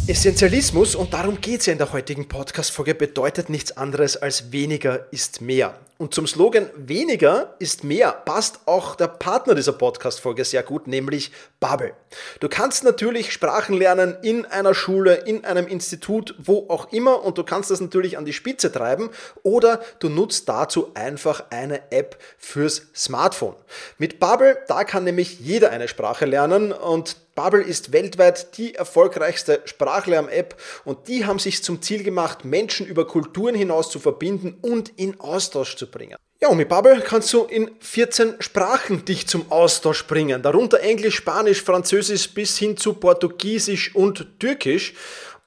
Essentialismus, 0.07 0.93
und 0.93 1.15
darum 1.15 1.41
geht 1.41 1.61
es 1.61 1.65
ja 1.65 1.73
in 1.73 1.79
der 1.79 1.91
heutigen 1.91 2.27
Podcast-Folge, 2.27 2.93
bedeutet 2.93 3.49
nichts 3.49 3.75
anderes 3.75 4.15
als 4.15 4.51
weniger 4.51 5.11
ist 5.11 5.41
mehr. 5.41 5.79
Und 5.97 6.13
zum 6.13 6.27
Slogan 6.27 6.69
weniger 6.75 7.55
ist 7.57 7.83
mehr 7.83 8.11
passt 8.11 8.59
auch 8.67 8.95
der 8.95 9.07
Partner 9.07 9.55
dieser 9.55 9.73
Podcast-Folge 9.73 10.45
sehr 10.45 10.61
gut, 10.61 10.85
nämlich 10.85 11.31
Bubble. 11.59 11.93
Du 12.39 12.49
kannst 12.49 12.83
natürlich 12.83 13.33
Sprachen 13.33 13.75
lernen 13.75 14.15
in 14.21 14.45
einer 14.45 14.75
Schule, 14.75 15.15
in 15.15 15.43
einem 15.43 15.65
Institut, 15.65 16.35
wo 16.37 16.67
auch 16.69 16.91
immer, 16.91 17.23
und 17.23 17.39
du 17.39 17.43
kannst 17.43 17.71
das 17.71 17.81
natürlich 17.81 18.15
an 18.15 18.25
die 18.25 18.33
Spitze 18.33 18.71
treiben 18.71 19.09
oder 19.41 19.81
du 19.97 20.09
nutzt 20.09 20.47
dazu 20.47 20.91
einfach 20.93 21.45
eine 21.49 21.91
App 21.91 22.21
fürs 22.37 22.83
Smartphone. 22.93 23.55
Mit 23.97 24.19
Bubble, 24.19 24.59
da 24.67 24.83
kann 24.83 25.03
nämlich 25.03 25.39
jeder 25.39 25.71
eine 25.71 25.87
Sprache 25.87 26.25
lernen 26.25 26.71
und 26.73 27.24
Bubble 27.35 27.61
ist 27.61 27.91
weltweit 27.91 28.57
die 28.57 28.75
erfolgreichste 28.75 29.61
Sprachlern-App 29.65 30.55
und 30.85 31.09
die 31.09 31.25
haben 31.25 31.37
sich 31.37 31.63
zum 31.63 31.81
Ziel 31.81 32.01
gemacht, 32.01 32.45
Menschen 32.45 32.85
über 32.85 33.05
Kulturen 33.05 33.55
hinaus 33.55 33.91
zu 33.91 33.99
verbinden 33.99 34.57
und 34.61 34.89
in 34.95 35.19
Austausch 35.19 35.75
zu 35.75 35.91
bringen. 35.91 36.15
Ja, 36.41 36.47
und 36.47 36.57
mit 36.57 36.69
Bubble 36.69 37.01
kannst 37.01 37.33
du 37.33 37.43
in 37.43 37.71
14 37.79 38.35
Sprachen 38.39 39.03
dich 39.03 39.27
zum 39.27 39.51
Austausch 39.51 40.05
bringen, 40.07 40.41
darunter 40.41 40.79
Englisch, 40.79 41.15
Spanisch, 41.15 41.61
Französisch 41.61 42.33
bis 42.33 42.57
hin 42.57 42.77
zu 42.77 42.93
Portugiesisch 42.93 43.93
und 43.95 44.39
Türkisch. 44.39 44.93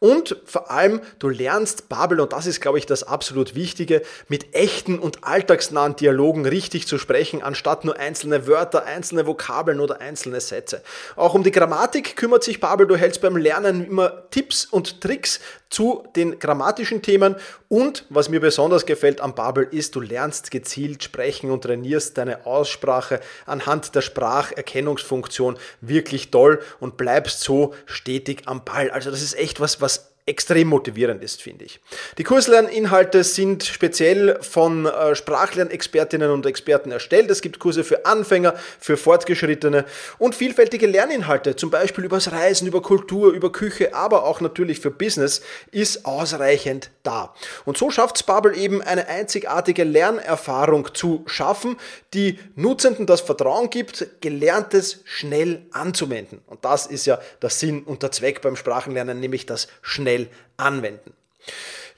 Und 0.00 0.36
vor 0.44 0.70
allem, 0.70 1.00
du 1.18 1.28
lernst 1.28 1.88
Babel, 1.88 2.20
und 2.20 2.32
das 2.32 2.46
ist, 2.46 2.60
glaube 2.60 2.78
ich, 2.78 2.86
das 2.86 3.02
absolut 3.02 3.56
Wichtige, 3.56 4.02
mit 4.28 4.54
echten 4.54 4.98
und 4.98 5.24
alltagsnahen 5.24 5.96
Dialogen 5.96 6.46
richtig 6.46 6.86
zu 6.86 6.98
sprechen, 6.98 7.42
anstatt 7.42 7.84
nur 7.84 7.96
einzelne 7.96 8.46
Wörter, 8.46 8.84
einzelne 8.84 9.26
Vokabeln 9.26 9.80
oder 9.80 10.00
einzelne 10.00 10.40
Sätze. 10.40 10.82
Auch 11.16 11.34
um 11.34 11.42
die 11.42 11.50
Grammatik 11.50 12.14
kümmert 12.16 12.44
sich 12.44 12.60
Babel. 12.60 12.86
Du 12.86 12.96
hältst 12.96 13.20
beim 13.20 13.36
Lernen 13.36 13.84
immer 13.84 14.30
Tipps 14.30 14.66
und 14.66 15.00
Tricks 15.00 15.40
zu 15.68 16.04
den 16.14 16.38
grammatischen 16.38 17.02
Themen. 17.02 17.34
Und 17.68 18.06
was 18.08 18.30
mir 18.30 18.40
besonders 18.40 18.86
gefällt 18.86 19.20
am 19.20 19.34
Babel 19.34 19.68
ist, 19.70 19.94
du 19.94 20.00
lernst 20.00 20.50
gezielt 20.50 21.04
sprechen 21.04 21.50
und 21.50 21.62
trainierst 21.62 22.16
deine 22.16 22.46
Aussprache 22.46 23.20
anhand 23.44 23.94
der 23.94 24.00
Spracherkennungsfunktion 24.00 25.58
wirklich 25.82 26.30
toll 26.30 26.62
und 26.80 26.96
bleibst 26.96 27.40
so 27.40 27.74
stetig 27.84 28.42
am 28.46 28.64
Ball. 28.64 28.90
Also 28.90 29.10
das 29.10 29.20
ist 29.20 29.38
echt 29.38 29.60
was, 29.60 29.82
was 29.82 30.12
extrem 30.28 30.68
motivierend 30.68 31.22
ist, 31.22 31.42
finde 31.42 31.64
ich. 31.64 31.80
Die 32.18 32.24
Kurslerninhalte 32.24 33.24
sind 33.24 33.64
speziell 33.64 34.38
von 34.42 34.86
äh, 34.86 35.14
Sprachlernexpertinnen 35.14 36.30
und 36.30 36.46
Experten 36.46 36.92
erstellt. 36.92 37.30
Es 37.30 37.42
gibt 37.42 37.58
Kurse 37.58 37.82
für 37.82 38.06
Anfänger, 38.06 38.54
für 38.78 38.96
Fortgeschrittene 38.96 39.84
und 40.18 40.34
vielfältige 40.34 40.86
Lerninhalte, 40.86 41.56
zum 41.56 41.70
Beispiel 41.70 42.04
übers 42.04 42.30
Reisen, 42.30 42.68
über 42.68 42.82
Kultur, 42.82 43.32
über 43.32 43.50
Küche, 43.50 43.94
aber 43.94 44.24
auch 44.24 44.40
natürlich 44.40 44.80
für 44.80 44.90
Business, 44.90 45.42
ist 45.70 46.04
ausreichend 46.04 46.90
da. 47.02 47.34
Und 47.64 47.78
so 47.78 47.90
schafft 47.90 48.18
Bubble 48.26 48.54
eben 48.54 48.82
eine 48.82 49.08
einzigartige 49.08 49.84
Lernerfahrung 49.84 50.94
zu 50.94 51.24
schaffen, 51.26 51.76
die 52.12 52.38
Nutzenden 52.56 53.06
das 53.06 53.22
Vertrauen 53.22 53.70
gibt, 53.70 54.06
Gelerntes 54.20 55.00
schnell 55.04 55.62
anzuwenden. 55.72 56.42
Und 56.46 56.64
das 56.64 56.86
ist 56.86 57.06
ja 57.06 57.18
der 57.40 57.50
Sinn 57.50 57.82
und 57.84 58.02
der 58.02 58.12
Zweck 58.12 58.42
beim 58.42 58.56
Sprachenlernen, 58.56 59.18
nämlich 59.20 59.46
das 59.46 59.68
schnell 59.80 60.17
anwenden. 60.56 61.12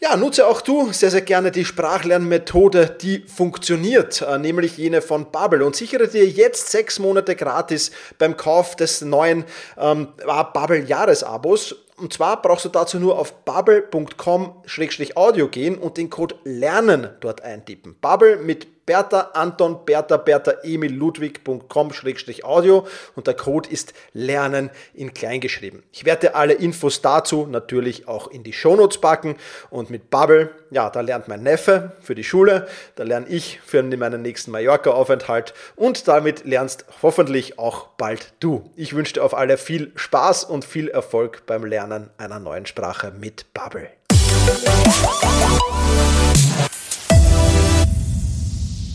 Ja, 0.03 0.17
nutze 0.17 0.47
auch 0.47 0.63
du 0.63 0.93
sehr, 0.93 1.11
sehr 1.11 1.21
gerne 1.21 1.51
die 1.51 1.67
Sprachlernmethode, 1.67 2.97
die 3.03 3.19
funktioniert, 3.19 4.23
äh, 4.23 4.39
nämlich 4.39 4.79
jene 4.79 5.03
von 5.03 5.31
Bubble 5.31 5.63
und 5.63 5.77
sichere 5.77 6.09
dir 6.09 6.27
jetzt 6.27 6.71
sechs 6.71 6.99
Monate 6.99 7.37
gratis 7.37 7.91
beim 8.17 8.39
Kauf 8.39 8.77
des 8.77 9.03
neuen 9.03 9.45
ähm, 9.79 10.09
Bubble 10.55 10.87
Jahresabos. 10.87 11.77
Und 11.99 12.15
zwar 12.15 12.41
brauchst 12.41 12.65
du 12.65 12.71
dazu 12.71 12.99
nur 12.99 13.19
auf 13.19 13.45
bubble.com-audio 13.45 15.49
gehen 15.49 15.77
und 15.77 15.99
den 15.99 16.09
Code 16.09 16.37
LERNEN 16.45 17.11
dort 17.21 17.43
eintippen. 17.43 17.95
Bubble 18.01 18.39
mit 18.39 18.80
Bertha, 18.91 19.31
Anton, 19.35 19.85
Bertha, 19.85 20.17
Bertha, 20.17 20.53
Emil, 20.65 20.93
Ludwig.com-audio 20.93 22.87
und 23.15 23.27
der 23.29 23.35
Code 23.35 23.71
ist 23.71 23.95
Lernen 24.15 24.69
in 24.95 25.15
klein 25.15 25.41
geschrieben. 25.41 25.85
Ich 25.93 26.05
werde 26.05 26.35
alle 26.35 26.55
Infos 26.55 27.01
dazu 27.01 27.47
natürlich 27.47 28.09
auch 28.09 28.27
in 28.27 28.43
die 28.43 28.53
Shownotes 28.53 29.01
packen 29.01 29.37
und 29.71 29.91
mit 29.91 30.11
Bubble, 30.11 30.51
ja, 30.73 30.91
da 30.91 31.03
lernt 31.03 31.29
mein 31.29 31.45
Neffe 31.45 31.93
für 32.01 32.17
die 32.17 32.25
Schule, 32.25 32.67
da 32.97 33.05
lerne 33.05 33.29
ich 33.29 33.61
für 33.65 33.81
meinen 33.85 34.23
nächsten 34.23 34.51
Mallorca-Aufenthalt 34.51 35.55
und 35.77 36.09
damit 36.09 36.45
lernst 36.45 36.85
hoffentlich 37.01 37.61
auch 37.61 37.91
bald 37.97 38.33
du. 38.41 38.73
Ich 38.75 38.97
wünsche 38.97 39.13
dir 39.15 39.23
auf 39.23 39.35
alle 39.35 39.57
viel 39.57 39.93
Spaß 39.95 40.43
und 40.43 40.65
viel 40.65 40.89
Erfolg 40.89 41.47
beim 41.47 41.65
Lernen 41.65 42.11
einer 42.19 42.41
neuen 42.41 42.67
Sprache 42.67 43.13
mit 43.17 43.55
Bubble. 43.55 43.89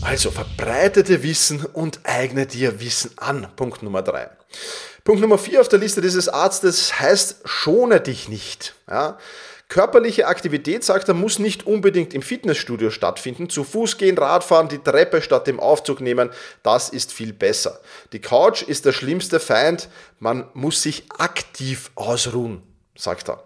Also 0.06 0.30
verbreitete 0.30 1.24
Wissen 1.24 1.64
und 1.64 1.98
eigne 2.04 2.46
dir 2.46 2.80
Wissen 2.80 3.10
an. 3.16 3.48
Punkt 3.56 3.82
Nummer 3.82 4.02
drei. 4.02 4.30
Punkt 5.02 5.20
Nummer 5.20 5.36
vier 5.36 5.60
auf 5.60 5.66
der 5.68 5.80
Liste 5.80 6.00
dieses 6.00 6.28
Arztes 6.28 7.00
heißt, 7.00 7.40
schone 7.44 8.00
dich 8.00 8.28
nicht. 8.28 8.76
Ja? 8.88 9.18
Körperliche 9.68 10.28
Aktivität, 10.28 10.84
sagt 10.84 11.08
er, 11.08 11.14
muss 11.14 11.40
nicht 11.40 11.66
unbedingt 11.66 12.14
im 12.14 12.22
Fitnessstudio 12.22 12.90
stattfinden. 12.90 13.50
Zu 13.50 13.64
Fuß 13.64 13.98
gehen, 13.98 14.16
Radfahren, 14.16 14.68
die 14.68 14.78
Treppe 14.78 15.20
statt 15.22 15.48
dem 15.48 15.58
Aufzug 15.58 16.00
nehmen, 16.00 16.30
das 16.62 16.88
ist 16.88 17.12
viel 17.12 17.32
besser. 17.32 17.80
Die 18.12 18.20
Couch 18.20 18.62
ist 18.62 18.84
der 18.84 18.92
schlimmste 18.92 19.40
Feind. 19.40 19.88
Man 20.20 20.48
muss 20.54 20.82
sich 20.82 21.06
aktiv 21.18 21.90
ausruhen, 21.96 22.62
sagt 22.96 23.28
er. 23.28 23.42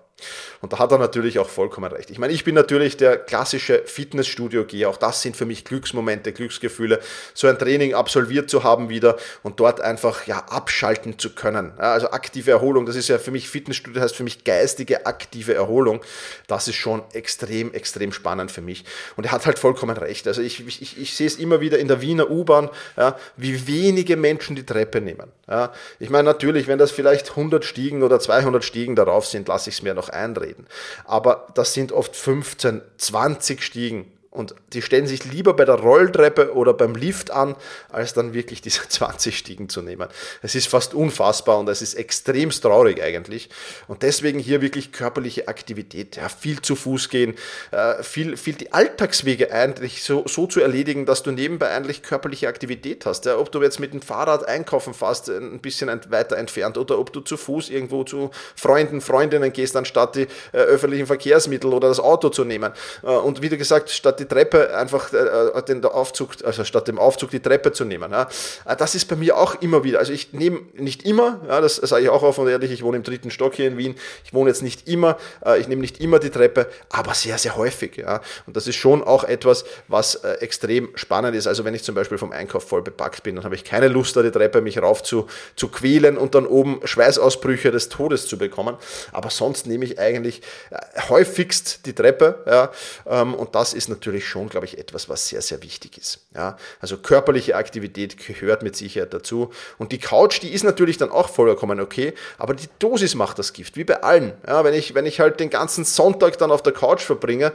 Und 0.60 0.72
da 0.72 0.78
hat 0.78 0.92
er 0.92 0.98
natürlich 0.98 1.38
auch 1.38 1.48
vollkommen 1.48 1.90
recht. 1.92 2.10
Ich 2.10 2.18
meine, 2.18 2.32
ich 2.32 2.44
bin 2.44 2.54
natürlich 2.54 2.96
der 2.96 3.16
klassische 3.16 3.82
Fitnessstudio-Geher. 3.84 4.88
Auch 4.88 4.96
das 4.96 5.22
sind 5.22 5.36
für 5.36 5.46
mich 5.46 5.64
Glücksmomente, 5.64 6.32
Glücksgefühle, 6.32 7.00
so 7.34 7.46
ein 7.46 7.58
Training 7.58 7.94
absolviert 7.94 8.50
zu 8.50 8.62
haben 8.62 8.88
wieder 8.88 9.16
und 9.42 9.60
dort 9.60 9.80
einfach 9.80 10.26
ja 10.26 10.38
abschalten 10.48 11.18
zu 11.18 11.34
können. 11.34 11.72
Ja, 11.78 11.92
also 11.92 12.10
aktive 12.10 12.50
Erholung, 12.50 12.86
das 12.86 12.96
ist 12.96 13.08
ja 13.08 13.18
für 13.18 13.30
mich 13.30 13.48
Fitnessstudio, 13.48 14.02
heißt 14.02 14.16
für 14.16 14.24
mich 14.24 14.44
geistige 14.44 15.06
aktive 15.06 15.54
Erholung. 15.54 16.02
Das 16.46 16.68
ist 16.68 16.76
schon 16.76 17.02
extrem, 17.12 17.72
extrem 17.72 18.12
spannend 18.12 18.50
für 18.50 18.60
mich. 18.60 18.84
Und 19.16 19.24
er 19.24 19.32
hat 19.32 19.46
halt 19.46 19.58
vollkommen 19.58 19.96
recht. 19.96 20.26
Also 20.28 20.42
ich, 20.42 20.66
ich, 20.66 20.98
ich 20.98 21.16
sehe 21.16 21.26
es 21.26 21.36
immer 21.36 21.60
wieder 21.60 21.78
in 21.78 21.88
der 21.88 22.00
Wiener 22.00 22.30
U-Bahn, 22.30 22.68
ja, 22.96 23.16
wie 23.36 23.66
wenige 23.66 24.16
Menschen 24.16 24.56
die 24.56 24.66
Treppe 24.66 25.00
nehmen. 25.00 25.32
Ja, 25.48 25.72
ich 25.98 26.10
meine, 26.10 26.24
natürlich, 26.24 26.68
wenn 26.68 26.78
das 26.78 26.90
vielleicht 26.90 27.30
100 27.30 27.64
Stiegen 27.64 28.02
oder 28.02 28.20
200 28.20 28.64
Stiegen 28.64 28.94
darauf 28.94 29.26
sind, 29.26 29.48
lasse 29.48 29.70
ich 29.70 29.76
es 29.76 29.82
mir 29.82 29.94
noch 29.94 30.08
einreden. 30.10 30.66
Aber 31.04 31.48
das 31.54 31.74
sind 31.74 31.92
oft 31.92 32.16
15, 32.16 32.82
20 32.98 33.62
Stiegen 33.62 34.12
und 34.32 34.54
die 34.74 34.80
stellen 34.80 35.08
sich 35.08 35.24
lieber 35.24 35.54
bei 35.54 35.64
der 35.64 35.74
Rolltreppe 35.74 36.54
oder 36.54 36.72
beim 36.72 36.94
Lift 36.94 37.32
an, 37.32 37.56
als 37.88 38.14
dann 38.14 38.32
wirklich 38.32 38.62
diese 38.62 38.82
20 38.88 39.36
Stiegen 39.36 39.68
zu 39.68 39.82
nehmen. 39.82 40.08
Es 40.40 40.54
ist 40.54 40.68
fast 40.68 40.94
unfassbar 40.94 41.58
und 41.58 41.68
es 41.68 41.82
ist 41.82 41.94
extremst 41.94 42.62
traurig 42.62 43.02
eigentlich. 43.02 43.48
Und 43.88 44.04
deswegen 44.04 44.38
hier 44.38 44.62
wirklich 44.62 44.92
körperliche 44.92 45.48
Aktivität, 45.48 46.14
ja, 46.14 46.28
viel 46.28 46.62
zu 46.62 46.76
Fuß 46.76 47.08
gehen, 47.08 47.34
äh, 47.72 48.04
viel, 48.04 48.36
viel 48.36 48.54
die 48.54 48.72
Alltagswege 48.72 49.52
eigentlich 49.52 50.04
so, 50.04 50.24
so 50.28 50.46
zu 50.46 50.60
erledigen, 50.60 51.06
dass 51.06 51.24
du 51.24 51.32
nebenbei 51.32 51.70
eigentlich 51.70 52.04
körperliche 52.04 52.46
Aktivität 52.46 53.06
hast. 53.06 53.24
Ja, 53.24 53.36
ob 53.36 53.50
du 53.50 53.60
jetzt 53.60 53.80
mit 53.80 53.92
dem 53.92 54.00
Fahrrad 54.00 54.46
einkaufen 54.46 54.94
fährst, 54.94 55.28
ein 55.28 55.58
bisschen 55.58 55.90
weiter 56.10 56.36
entfernt, 56.36 56.78
oder 56.78 57.00
ob 57.00 57.12
du 57.12 57.20
zu 57.20 57.36
Fuß 57.36 57.68
irgendwo 57.68 58.04
zu 58.04 58.30
Freunden, 58.54 59.00
Freundinnen 59.00 59.52
gehst, 59.52 59.74
anstatt 59.74 60.14
die 60.14 60.28
äh, 60.52 60.58
öffentlichen 60.58 61.06
Verkehrsmittel 61.06 61.74
oder 61.74 61.88
das 61.88 61.98
Auto 61.98 62.28
zu 62.28 62.44
nehmen. 62.44 62.72
Äh, 63.02 63.06
und 63.06 63.42
wie 63.42 63.48
gesagt, 63.48 63.90
statt 63.90 64.19
die 64.20 64.26
Treppe 64.26 64.76
einfach 64.76 65.12
äh, 65.12 65.62
den 65.62 65.84
Aufzug, 65.84 66.36
also 66.44 66.64
statt 66.64 66.88
dem 66.88 66.98
Aufzug 66.98 67.30
die 67.30 67.40
Treppe 67.40 67.72
zu 67.72 67.84
nehmen. 67.84 68.12
Ja. 68.12 68.28
Äh, 68.66 68.76
das 68.76 68.94
ist 68.94 69.06
bei 69.06 69.16
mir 69.16 69.36
auch 69.36 69.60
immer 69.60 69.82
wieder. 69.82 69.98
Also 69.98 70.12
ich 70.12 70.32
nehme 70.32 70.60
nicht 70.74 71.04
immer, 71.04 71.40
ja, 71.48 71.60
das 71.60 71.76
sage 71.76 72.04
ich 72.04 72.08
auch 72.10 72.22
offen 72.22 72.44
und 72.44 72.50
ehrlich, 72.50 72.70
ich 72.70 72.82
wohne 72.82 72.98
im 72.98 73.02
dritten 73.02 73.30
Stock 73.30 73.54
hier 73.54 73.66
in 73.66 73.78
Wien. 73.78 73.94
Ich 74.24 74.34
wohne 74.34 74.50
jetzt 74.50 74.62
nicht 74.62 74.88
immer, 74.88 75.16
äh, 75.44 75.58
ich 75.58 75.68
nehme 75.68 75.80
nicht 75.80 76.00
immer 76.00 76.18
die 76.18 76.30
Treppe, 76.30 76.68
aber 76.90 77.14
sehr, 77.14 77.38
sehr 77.38 77.56
häufig. 77.56 77.96
Ja. 77.96 78.20
Und 78.46 78.56
das 78.56 78.66
ist 78.66 78.76
schon 78.76 79.02
auch 79.02 79.24
etwas, 79.24 79.64
was 79.88 80.16
äh, 80.16 80.34
extrem 80.34 80.90
spannend 80.94 81.34
ist. 81.34 81.46
Also 81.46 81.64
wenn 81.64 81.74
ich 81.74 81.82
zum 81.82 81.94
Beispiel 81.94 82.18
vom 82.18 82.32
Einkauf 82.32 82.68
voll 82.68 82.82
bepackt 82.82 83.22
bin, 83.22 83.36
dann 83.36 83.44
habe 83.44 83.54
ich 83.54 83.64
keine 83.64 83.88
Lust, 83.88 84.16
da 84.16 84.22
die 84.22 84.30
Treppe 84.30 84.60
mich 84.60 84.80
rauf 84.80 85.02
zu, 85.02 85.26
zu 85.56 85.68
quälen 85.68 86.16
und 86.18 86.34
dann 86.34 86.46
oben 86.46 86.80
Schweißausbrüche 86.84 87.70
des 87.70 87.88
Todes 87.88 88.26
zu 88.26 88.38
bekommen. 88.38 88.76
Aber 89.12 89.30
sonst 89.30 89.66
nehme 89.66 89.84
ich 89.84 89.98
eigentlich 89.98 90.42
äh, 90.70 90.78
häufigst 91.08 91.86
die 91.86 91.94
Treppe. 91.94 92.42
Ja. 92.46 92.70
Ähm, 93.06 93.34
und 93.34 93.54
das 93.54 93.74
ist 93.74 93.88
natürlich 93.88 94.09
natürlich 94.10 94.28
schon, 94.28 94.48
glaube 94.48 94.66
ich, 94.66 94.76
etwas, 94.76 95.08
was 95.08 95.28
sehr, 95.28 95.40
sehr 95.40 95.62
wichtig 95.62 95.96
ist. 95.96 96.26
Ja, 96.34 96.56
also 96.80 96.96
körperliche 96.98 97.54
Aktivität 97.56 98.16
gehört 98.18 98.62
mit 98.62 98.74
Sicherheit 98.74 99.14
dazu. 99.14 99.50
Und 99.78 99.92
die 99.92 99.98
Couch, 99.98 100.42
die 100.42 100.52
ist 100.52 100.64
natürlich 100.64 100.98
dann 100.98 101.10
auch 101.10 101.28
vollkommen 101.28 101.80
okay, 101.80 102.12
aber 102.38 102.54
die 102.54 102.68
Dosis 102.80 103.14
macht 103.14 103.38
das 103.38 103.52
Gift, 103.52 103.76
wie 103.76 103.84
bei 103.84 104.02
allen. 104.02 104.32
Ja, 104.46 104.64
wenn, 104.64 104.74
ich, 104.74 104.94
wenn 104.94 105.06
ich 105.06 105.20
halt 105.20 105.38
den 105.38 105.50
ganzen 105.50 105.84
Sonntag 105.84 106.38
dann 106.38 106.50
auf 106.50 106.62
der 106.62 106.72
Couch 106.72 107.02
verbringe, 107.02 107.52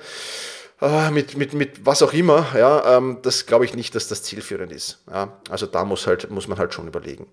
äh, 0.81 1.11
mit, 1.11 1.37
mit, 1.37 1.53
mit 1.53 1.85
was 1.85 2.01
auch 2.01 2.13
immer, 2.13 2.47
ja, 2.55 2.97
ähm, 2.97 3.19
das 3.21 3.45
glaube 3.45 3.65
ich 3.65 3.73
nicht, 3.73 3.93
dass 3.95 4.07
das 4.07 4.23
zielführend 4.23 4.71
ist. 4.71 4.99
Ja, 5.11 5.37
also 5.49 5.65
da 5.65 5.83
muss, 5.83 6.07
halt, 6.07 6.29
muss 6.31 6.47
man 6.47 6.57
halt 6.57 6.73
schon 6.73 6.87
überlegen. 6.87 7.27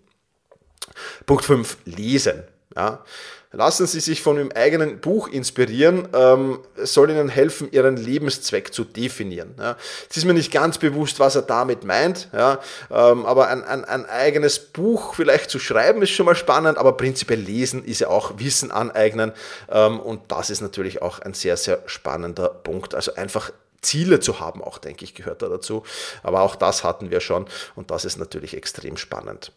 Punkt 1.27 1.45
5, 1.45 1.77
lesen. 1.85 2.43
Ja. 2.75 3.05
Lassen 3.53 3.87
Sie 3.87 4.01
sich 4.01 4.23
von 4.23 4.39
Ihrem 4.39 4.51
eigenen 4.53 4.99
Buch 4.99 5.29
inspirieren. 5.29 6.09
Ähm, 6.15 6.61
es 6.77 6.95
soll 6.95 7.11
Ihnen 7.11 7.29
helfen, 7.29 7.71
Ihren 7.71 7.97
Lebenszweck 7.97 8.73
zu 8.73 8.85
definieren. 8.85 9.55
Jetzt 10.03 10.17
ist 10.17 10.25
mir 10.25 10.33
nicht 10.33 10.51
ganz 10.51 10.79
bewusst, 10.79 11.21
was 11.21 11.37
er 11.37 11.43
damit 11.43 11.85
meint. 11.85 12.29
Ähm, 12.33 13.27
aber 13.27 13.49
ein, 13.49 13.63
ein, 13.63 13.85
ein 13.85 14.07
eigenes 14.07 14.59
Buch 14.59 15.15
vielleicht 15.15 15.51
zu 15.51 15.59
schreiben 15.59 16.01
ist 16.01 16.11
schon 16.11 16.27
mal 16.27 16.35
spannend, 16.35 16.79
aber 16.79 16.97
prinzipiell 16.97 17.41
lesen 17.41 17.85
ist 17.85 18.01
ja 18.01 18.09
auch 18.09 18.39
Wissen 18.39 18.71
aneignen. 18.71 19.33
Ähm, 19.71 20.01
und 20.01 20.33
das 20.33 20.49
ist 20.49 20.63
natürlich 20.63 21.03
auch 21.03 21.19
ein 21.19 21.35
sehr, 21.35 21.59
sehr 21.59 21.83
spannender 21.87 22.49
Punkt. 22.49 22.95
Also 22.95 23.15
einfach 23.15 23.53
Ziele 23.83 24.21
zu 24.21 24.41
haben, 24.41 24.63
auch 24.63 24.79
denke 24.79 25.05
ich, 25.05 25.15
gehört 25.15 25.43
da 25.43 25.49
dazu. 25.49 25.83
Aber 26.23 26.41
auch 26.41 26.57
das 26.57 26.85
hatten 26.85 27.11
wir 27.11 27.21
schon 27.21 27.47
und 27.75 27.91
das 27.91 28.05
ist 28.05 28.17
natürlich 28.17 28.57
extrem 28.57 28.97
spannend. 28.97 29.53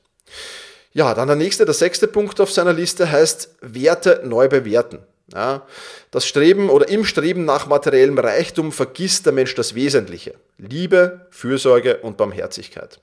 Ja, 0.96 1.14
dann 1.14 1.28
der 1.28 1.36
nächste, 1.36 1.66
der 1.66 1.74
sechste 1.74 2.08
Punkt 2.08 2.40
auf 2.40 2.54
seiner 2.54 2.72
Liste 2.72 3.12
heißt 3.12 3.58
Werte 3.60 4.22
neu 4.24 4.48
bewerten. 4.48 5.00
Ja, 5.34 5.64
das 6.10 6.26
Streben 6.26 6.70
oder 6.70 6.88
im 6.88 7.04
Streben 7.04 7.44
nach 7.44 7.68
materiellem 7.68 8.18
Reichtum 8.18 8.72
vergisst 8.72 9.26
der 9.26 9.34
Mensch 9.34 9.54
das 9.56 9.76
Wesentliche. 9.76 10.36
Liebe, 10.58 11.28
Fürsorge 11.32 11.98
und 11.98 12.16
Barmherzigkeit. 12.16 13.02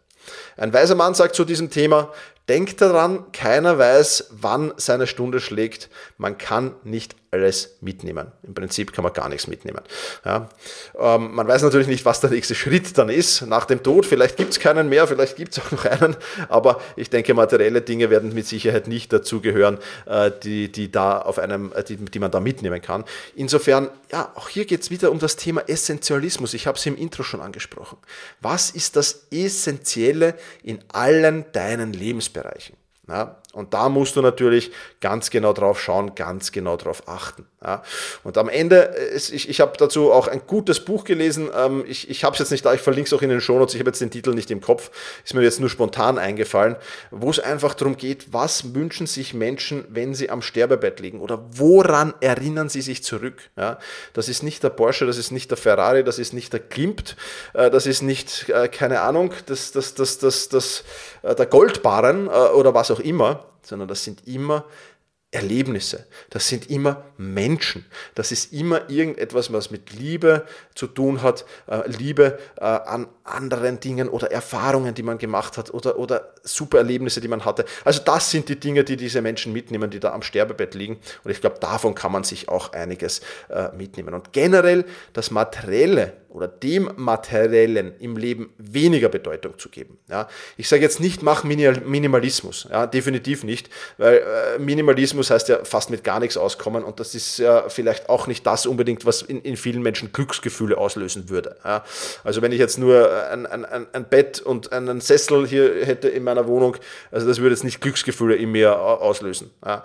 Ein 0.56 0.72
weiser 0.72 0.94
Mann 0.94 1.12
sagt 1.12 1.34
zu 1.34 1.44
diesem 1.44 1.68
Thema, 1.68 2.10
denkt 2.48 2.80
daran, 2.80 3.30
keiner 3.32 3.76
weiß, 3.76 4.28
wann 4.30 4.72
seine 4.78 5.06
Stunde 5.06 5.40
schlägt. 5.40 5.90
Man 6.16 6.38
kann 6.38 6.74
nicht 6.84 7.16
alles 7.32 7.76
mitnehmen. 7.80 8.30
Im 8.42 8.52
Prinzip 8.52 8.92
kann 8.92 9.02
man 9.02 9.12
gar 9.14 9.28
nichts 9.30 9.46
mitnehmen. 9.46 9.80
Ja. 10.24 10.50
Ähm, 10.98 11.34
man 11.34 11.48
weiß 11.48 11.62
natürlich 11.62 11.88
nicht, 11.88 12.04
was 12.04 12.20
der 12.20 12.28
nächste 12.28 12.54
Schritt 12.54 12.96
dann 12.98 13.08
ist 13.08 13.42
nach 13.46 13.64
dem 13.64 13.82
Tod. 13.82 14.04
Vielleicht 14.04 14.36
gibt 14.36 14.52
es 14.52 14.60
keinen 14.60 14.90
mehr, 14.90 15.06
vielleicht 15.08 15.36
gibt 15.36 15.56
es 15.56 15.64
auch 15.64 15.70
noch 15.72 15.84
einen, 15.86 16.14
aber 16.50 16.80
ich 16.94 17.08
denke, 17.08 17.32
materielle 17.32 17.80
Dinge 17.80 18.10
werden 18.10 18.34
mit 18.34 18.46
Sicherheit 18.46 18.86
nicht 18.86 19.12
dazugehören, 19.12 19.78
äh, 20.04 20.30
die, 20.42 20.70
die, 20.70 20.92
da 20.92 21.22
auf 21.22 21.38
einem, 21.38 21.72
äh, 21.72 21.82
die, 21.82 21.96
die 21.96 22.18
man 22.18 22.30
da 22.30 22.38
mitnehmen 22.38 22.82
kann. 22.82 23.04
Insofern, 23.34 23.88
ja, 24.12 24.30
auch 24.34 24.50
hier 24.50 24.66
geht 24.66 24.82
es 24.82 24.90
wieder 24.90 25.10
um 25.10 25.18
das 25.18 25.36
Thema 25.36 25.62
Essentialismus. 25.66 26.52
Ich 26.52 26.66
habe 26.66 26.76
es 26.76 26.84
im 26.84 26.96
Intro 26.96 27.22
schon 27.22 27.40
angesprochen. 27.40 27.96
Was 28.42 28.70
ist 28.70 28.96
das 28.96 29.26
Essentielle 29.30 30.34
in 30.62 30.80
allen 30.92 31.46
deinen 31.52 31.94
Lebensbereichen? 31.94 32.76
Ja, 33.08 33.41
und 33.52 33.74
da 33.74 33.90
musst 33.90 34.16
du 34.16 34.22
natürlich 34.22 34.72
ganz 35.00 35.28
genau 35.28 35.52
drauf 35.52 35.78
schauen, 35.78 36.14
ganz 36.14 36.52
genau 36.52 36.78
drauf 36.78 37.02
achten. 37.06 37.46
Ja. 37.62 37.82
Und 38.24 38.38
am 38.38 38.48
Ende, 38.48 38.96
äh, 38.96 39.16
ich, 39.16 39.48
ich 39.48 39.60
habe 39.60 39.74
dazu 39.76 40.10
auch 40.10 40.26
ein 40.26 40.42
gutes 40.46 40.80
Buch 40.80 41.04
gelesen. 41.04 41.50
Ähm, 41.54 41.84
ich 41.86 42.08
ich 42.08 42.24
habe 42.24 42.32
es 42.32 42.38
jetzt 42.38 42.50
nicht 42.50 42.64
da, 42.64 42.72
ich 42.72 42.80
verlinke 42.80 43.08
es 43.08 43.12
auch 43.12 43.20
in 43.20 43.28
den 43.28 43.42
Shownotes. 43.42 43.74
Ich 43.74 43.80
habe 43.80 43.90
jetzt 43.90 44.00
den 44.00 44.10
Titel 44.10 44.32
nicht 44.32 44.50
im 44.50 44.62
Kopf, 44.62 44.90
ist 45.22 45.34
mir 45.34 45.42
jetzt 45.42 45.60
nur 45.60 45.68
spontan 45.68 46.18
eingefallen, 46.18 46.76
wo 47.10 47.28
es 47.28 47.38
einfach 47.40 47.74
darum 47.74 47.98
geht, 47.98 48.32
was 48.32 48.74
wünschen 48.74 49.06
sich 49.06 49.34
Menschen, 49.34 49.84
wenn 49.90 50.14
sie 50.14 50.30
am 50.30 50.40
Sterbebett 50.40 51.00
liegen 51.00 51.20
oder 51.20 51.44
woran 51.50 52.14
erinnern 52.20 52.70
sie 52.70 52.80
sich 52.80 53.04
zurück. 53.04 53.50
Ja. 53.56 53.78
Das 54.14 54.30
ist 54.30 54.42
nicht 54.42 54.62
der 54.62 54.70
Porsche, 54.70 55.04
das 55.04 55.18
ist 55.18 55.30
nicht 55.30 55.50
der 55.50 55.58
Ferrari, 55.58 56.04
das 56.04 56.18
ist 56.18 56.32
nicht 56.32 56.54
der 56.54 56.60
Klimt, 56.60 57.16
äh, 57.52 57.70
das 57.70 57.86
ist 57.86 58.00
nicht, 58.00 58.48
äh, 58.48 58.68
keine 58.68 59.02
Ahnung, 59.02 59.34
das, 59.44 59.72
das, 59.72 59.92
das, 59.94 60.16
das, 60.18 60.48
das, 60.48 60.84
der 61.22 61.46
Goldbarren 61.46 62.28
oder 62.28 62.74
was 62.74 62.90
auch 62.90 62.98
immer 62.98 63.41
sondern 63.62 63.88
das 63.88 64.04
sind 64.04 64.26
immer 64.26 64.66
Erlebnisse, 65.32 66.06
das 66.28 66.46
sind 66.48 66.68
immer 66.68 67.04
Menschen, 67.16 67.86
das 68.14 68.32
ist 68.32 68.52
immer 68.52 68.90
irgendetwas, 68.90 69.50
was 69.50 69.70
mit 69.70 69.90
Liebe 69.92 70.46
zu 70.74 70.86
tun 70.86 71.22
hat, 71.22 71.46
äh, 71.68 71.88
Liebe 71.88 72.38
äh, 72.58 72.64
an 72.64 73.08
anderen 73.24 73.80
Dingen 73.80 74.08
oder 74.08 74.30
Erfahrungen, 74.32 74.94
die 74.94 75.02
man 75.02 75.18
gemacht 75.18 75.56
hat 75.58 75.72
oder, 75.72 75.98
oder 75.98 76.32
super 76.42 76.78
Erlebnisse, 76.78 77.20
die 77.20 77.28
man 77.28 77.44
hatte. 77.44 77.64
Also 77.84 78.00
das 78.04 78.30
sind 78.30 78.48
die 78.48 78.58
Dinge, 78.58 78.84
die 78.84 78.96
diese 78.96 79.22
Menschen 79.22 79.52
mitnehmen, 79.52 79.90
die 79.90 80.00
da 80.00 80.12
am 80.12 80.22
Sterbebett 80.22 80.74
liegen 80.74 80.98
und 81.24 81.30
ich 81.30 81.40
glaube, 81.40 81.58
davon 81.60 81.94
kann 81.94 82.12
man 82.12 82.24
sich 82.24 82.48
auch 82.48 82.72
einiges 82.72 83.20
äh, 83.48 83.68
mitnehmen. 83.76 84.14
Und 84.14 84.32
generell 84.32 84.84
das 85.12 85.30
Materielle 85.30 86.14
oder 86.32 86.48
dem 86.48 86.90
Materiellen 86.96 87.94
im 87.98 88.16
Leben 88.16 88.54
weniger 88.56 89.10
Bedeutung 89.10 89.58
zu 89.58 89.68
geben. 89.68 89.98
Ja, 90.08 90.28
ich 90.56 90.66
sage 90.66 90.82
jetzt 90.82 90.98
nicht, 90.98 91.22
mach 91.22 91.44
Minimalismus, 91.44 92.66
ja, 92.70 92.86
definitiv 92.86 93.44
nicht, 93.44 93.68
weil 93.98 94.16
äh, 94.16 94.58
Minimalismus 94.58 95.30
heißt 95.30 95.48
ja 95.50 95.62
fast 95.64 95.90
mit 95.90 96.04
gar 96.04 96.20
nichts 96.20 96.38
auskommen 96.38 96.84
und 96.84 97.00
das 97.00 97.14
ist 97.14 97.38
ja 97.38 97.68
vielleicht 97.68 98.08
auch 98.08 98.26
nicht 98.26 98.46
das 98.46 98.64
unbedingt, 98.64 99.04
was 99.04 99.20
in, 99.20 99.42
in 99.42 99.56
vielen 99.56 99.82
Menschen 99.82 100.10
Glücksgefühle 100.12 100.78
auslösen 100.78 101.28
würde. 101.28 101.56
Ja. 101.64 101.84
Also 102.24 102.40
wenn 102.40 102.52
ich 102.52 102.58
jetzt 102.58 102.78
nur 102.78 103.11
ein, 103.12 103.46
ein, 103.46 103.86
ein 103.92 104.04
Bett 104.04 104.40
und 104.40 104.72
einen 104.72 105.00
Sessel 105.00 105.46
hier 105.46 105.84
hätte 105.84 106.08
in 106.08 106.24
meiner 106.24 106.46
Wohnung, 106.46 106.76
also 107.10 107.26
das 107.26 107.38
würde 107.38 107.54
jetzt 107.54 107.64
nicht 107.64 107.80
Glücksgefühle 107.80 108.36
in 108.36 108.52
mir 108.52 108.78
auslösen. 108.80 109.50
Ja. 109.64 109.84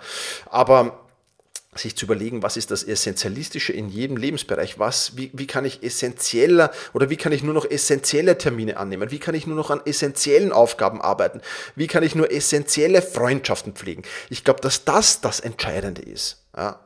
Aber 0.50 1.07
sich 1.74 1.96
zu 1.96 2.06
überlegen, 2.06 2.42
was 2.42 2.56
ist 2.56 2.70
das 2.70 2.82
Essentialistische 2.82 3.72
in 3.72 3.88
jedem 3.88 4.16
Lebensbereich, 4.16 4.78
was, 4.78 5.16
wie, 5.16 5.30
wie 5.34 5.46
kann 5.46 5.64
ich 5.64 5.82
essentieller 5.82 6.70
oder 6.94 7.10
wie 7.10 7.16
kann 7.16 7.32
ich 7.32 7.42
nur 7.42 7.54
noch 7.54 7.70
essentielle 7.70 8.38
Termine 8.38 8.78
annehmen, 8.78 9.10
wie 9.10 9.18
kann 9.18 9.34
ich 9.34 9.46
nur 9.46 9.56
noch 9.56 9.70
an 9.70 9.82
essentiellen 9.84 10.50
Aufgaben 10.50 11.00
arbeiten, 11.00 11.42
wie 11.76 11.86
kann 11.86 12.02
ich 12.02 12.14
nur 12.14 12.32
essentielle 12.32 13.02
Freundschaften 13.02 13.74
pflegen. 13.74 14.02
Ich 14.30 14.44
glaube, 14.44 14.60
dass 14.60 14.84
das 14.84 15.20
das 15.20 15.40
Entscheidende 15.40 16.02
ist. 16.02 16.38
Ja. 16.56 16.80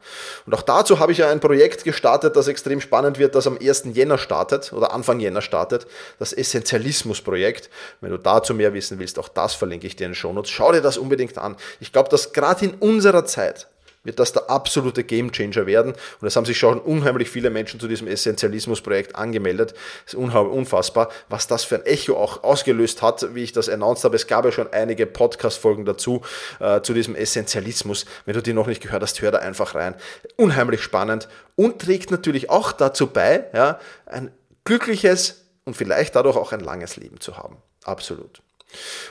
Und 0.44 0.54
auch 0.54 0.62
dazu 0.62 0.98
habe 0.98 1.12
ich 1.12 1.18
ja 1.18 1.30
ein 1.30 1.40
Projekt 1.40 1.84
gestartet, 1.84 2.36
das 2.36 2.48
extrem 2.48 2.80
spannend 2.80 3.18
wird, 3.18 3.34
das 3.34 3.46
am 3.46 3.56
1. 3.56 3.84
Jänner 3.92 4.18
startet 4.18 4.72
oder 4.72 4.92
Anfang 4.92 5.20
Jänner 5.20 5.40
startet, 5.40 5.86
das 6.18 6.32
Essentialismus-Projekt. 6.34 7.70
Wenn 8.00 8.10
du 8.10 8.18
dazu 8.18 8.52
mehr 8.52 8.74
wissen 8.74 8.98
willst, 8.98 9.18
auch 9.18 9.28
das 9.28 9.54
verlinke 9.54 9.86
ich 9.86 9.96
dir 9.96 10.04
in 10.04 10.10
den 10.10 10.16
Shownotes. 10.16 10.50
Schau 10.50 10.72
dir 10.72 10.82
das 10.82 10.98
unbedingt 10.98 11.38
an. 11.38 11.56
Ich 11.80 11.92
glaube, 11.92 12.10
dass 12.10 12.34
gerade 12.34 12.66
in 12.66 12.74
unserer 12.74 13.24
Zeit, 13.24 13.68
wird 14.04 14.18
das 14.18 14.32
der 14.32 14.50
absolute 14.50 15.04
Gamechanger 15.04 15.66
werden. 15.66 15.92
Und 16.20 16.26
es 16.26 16.36
haben 16.36 16.44
sich 16.44 16.58
schon 16.58 16.80
unheimlich 16.80 17.30
viele 17.30 17.50
Menschen 17.50 17.78
zu 17.80 17.88
diesem 17.88 18.06
Essentialismus-Projekt 18.08 19.16
angemeldet. 19.16 19.74
Es 20.06 20.14
ist 20.14 20.18
unfassbar, 20.18 21.10
was 21.28 21.46
das 21.46 21.64
für 21.64 21.76
ein 21.76 21.86
Echo 21.86 22.16
auch 22.16 22.42
ausgelöst 22.42 23.02
hat, 23.02 23.34
wie 23.34 23.42
ich 23.42 23.52
das 23.52 23.68
announced 23.68 24.04
habe. 24.04 24.16
Es 24.16 24.26
gab 24.26 24.44
ja 24.44 24.52
schon 24.52 24.72
einige 24.72 25.06
Podcast-Folgen 25.06 25.84
dazu, 25.84 26.22
äh, 26.60 26.80
zu 26.82 26.94
diesem 26.94 27.14
Essentialismus. 27.14 28.06
Wenn 28.24 28.34
du 28.34 28.42
die 28.42 28.52
noch 28.52 28.66
nicht 28.66 28.82
gehört 28.82 29.02
hast, 29.02 29.20
hör 29.22 29.30
da 29.30 29.38
einfach 29.38 29.74
rein. 29.74 29.94
Unheimlich 30.36 30.82
spannend 30.82 31.28
und 31.56 31.80
trägt 31.80 32.10
natürlich 32.10 32.50
auch 32.50 32.72
dazu 32.72 33.06
bei, 33.06 33.44
ja, 33.52 33.78
ein 34.06 34.32
glückliches 34.64 35.44
und 35.64 35.76
vielleicht 35.76 36.16
dadurch 36.16 36.36
auch 36.36 36.52
ein 36.52 36.60
langes 36.60 36.96
Leben 36.96 37.20
zu 37.20 37.36
haben. 37.36 37.56
Absolut. 37.84 38.42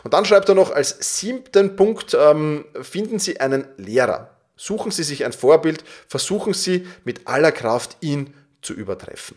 Und 0.03 0.13
dann 0.13 0.25
schreibt 0.25 0.49
er 0.49 0.55
noch 0.55 0.71
als 0.71 1.19
siebten 1.19 1.75
Punkt, 1.75 2.17
ähm, 2.19 2.65
finden 2.81 3.19
Sie 3.19 3.39
einen 3.39 3.67
Lehrer. 3.77 4.31
Suchen 4.61 4.91
Sie 4.91 5.01
sich 5.01 5.25
ein 5.25 5.33
Vorbild, 5.33 5.83
versuchen 6.07 6.53
Sie 6.53 6.87
mit 7.03 7.27
aller 7.27 7.51
Kraft 7.51 7.97
ihn 8.01 8.35
zu 8.61 8.75
übertreffen. 8.75 9.35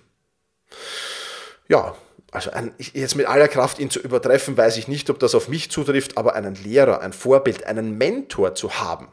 Ja, 1.67 1.95
also 2.31 2.51
ein, 2.51 2.75
jetzt 2.77 3.15
mit 3.15 3.25
aller 3.25 3.49
Kraft 3.49 3.79
ihn 3.79 3.89
zu 3.89 4.01
übertreffen, 4.01 4.55
weiß 4.55 4.77
ich 4.77 4.87
nicht, 4.87 5.09
ob 5.09 5.19
das 5.19 5.35
auf 5.35 5.49
mich 5.49 5.71
zutrifft, 5.71 6.19
aber 6.19 6.35
einen 6.35 6.57
Lehrer, 6.57 7.01
ein 7.01 7.15
Vorbild, 7.15 7.65
einen 7.65 7.97
Mentor 7.97 8.55
zu 8.55 8.81
haben, 8.81 9.09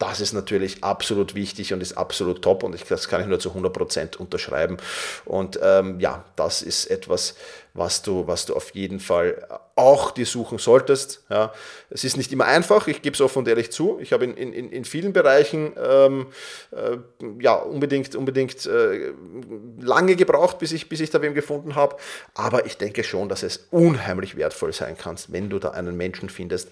das 0.00 0.20
ist 0.20 0.32
natürlich 0.32 0.82
absolut 0.82 1.34
wichtig 1.34 1.74
und 1.74 1.82
ist 1.82 1.92
absolut 1.92 2.40
top 2.40 2.62
und 2.62 2.74
ich, 2.74 2.84
das 2.84 3.06
kann 3.06 3.20
ich 3.20 3.26
nur 3.26 3.38
zu 3.38 3.50
100% 3.50 4.16
unterschreiben. 4.16 4.78
Und 5.26 5.60
ähm, 5.62 6.00
ja, 6.00 6.24
das 6.36 6.62
ist 6.62 6.86
etwas, 6.86 7.34
was 7.74 8.02
du, 8.02 8.26
was 8.26 8.46
du 8.46 8.54
auf 8.54 8.70
jeden 8.70 9.00
Fall 9.00 9.46
auch 9.76 10.10
dir 10.10 10.26
suchen 10.26 10.58
solltest. 10.58 11.24
Ja. 11.30 11.52
Es 11.88 12.04
ist 12.04 12.16
nicht 12.16 12.32
immer 12.32 12.46
einfach, 12.46 12.88
ich 12.88 13.02
gebe 13.02 13.14
es 13.14 13.20
offen 13.20 13.40
und 13.40 13.48
ehrlich 13.48 13.70
zu. 13.70 13.98
Ich 14.00 14.12
habe 14.12 14.24
in, 14.24 14.36
in, 14.36 14.70
in 14.70 14.84
vielen 14.84 15.12
Bereichen 15.12 15.72
ähm, 15.82 16.26
äh, 16.72 16.96
ja, 17.40 17.54
unbedingt, 17.54 18.14
unbedingt 18.14 18.66
äh, 18.66 19.12
lange 19.80 20.16
gebraucht, 20.16 20.58
bis 20.58 20.72
ich, 20.72 20.88
bis 20.88 21.00
ich 21.00 21.10
da 21.10 21.22
wem 21.22 21.34
gefunden 21.34 21.74
habe. 21.74 21.96
Aber 22.34 22.66
ich 22.66 22.76
denke 22.76 23.04
schon, 23.04 23.28
dass 23.28 23.42
es 23.42 23.68
unheimlich 23.70 24.36
wertvoll 24.36 24.72
sein 24.72 24.96
kann, 24.96 25.16
wenn 25.28 25.48
du 25.48 25.58
da 25.58 25.70
einen 25.70 25.96
Menschen 25.96 26.28
findest, 26.28 26.68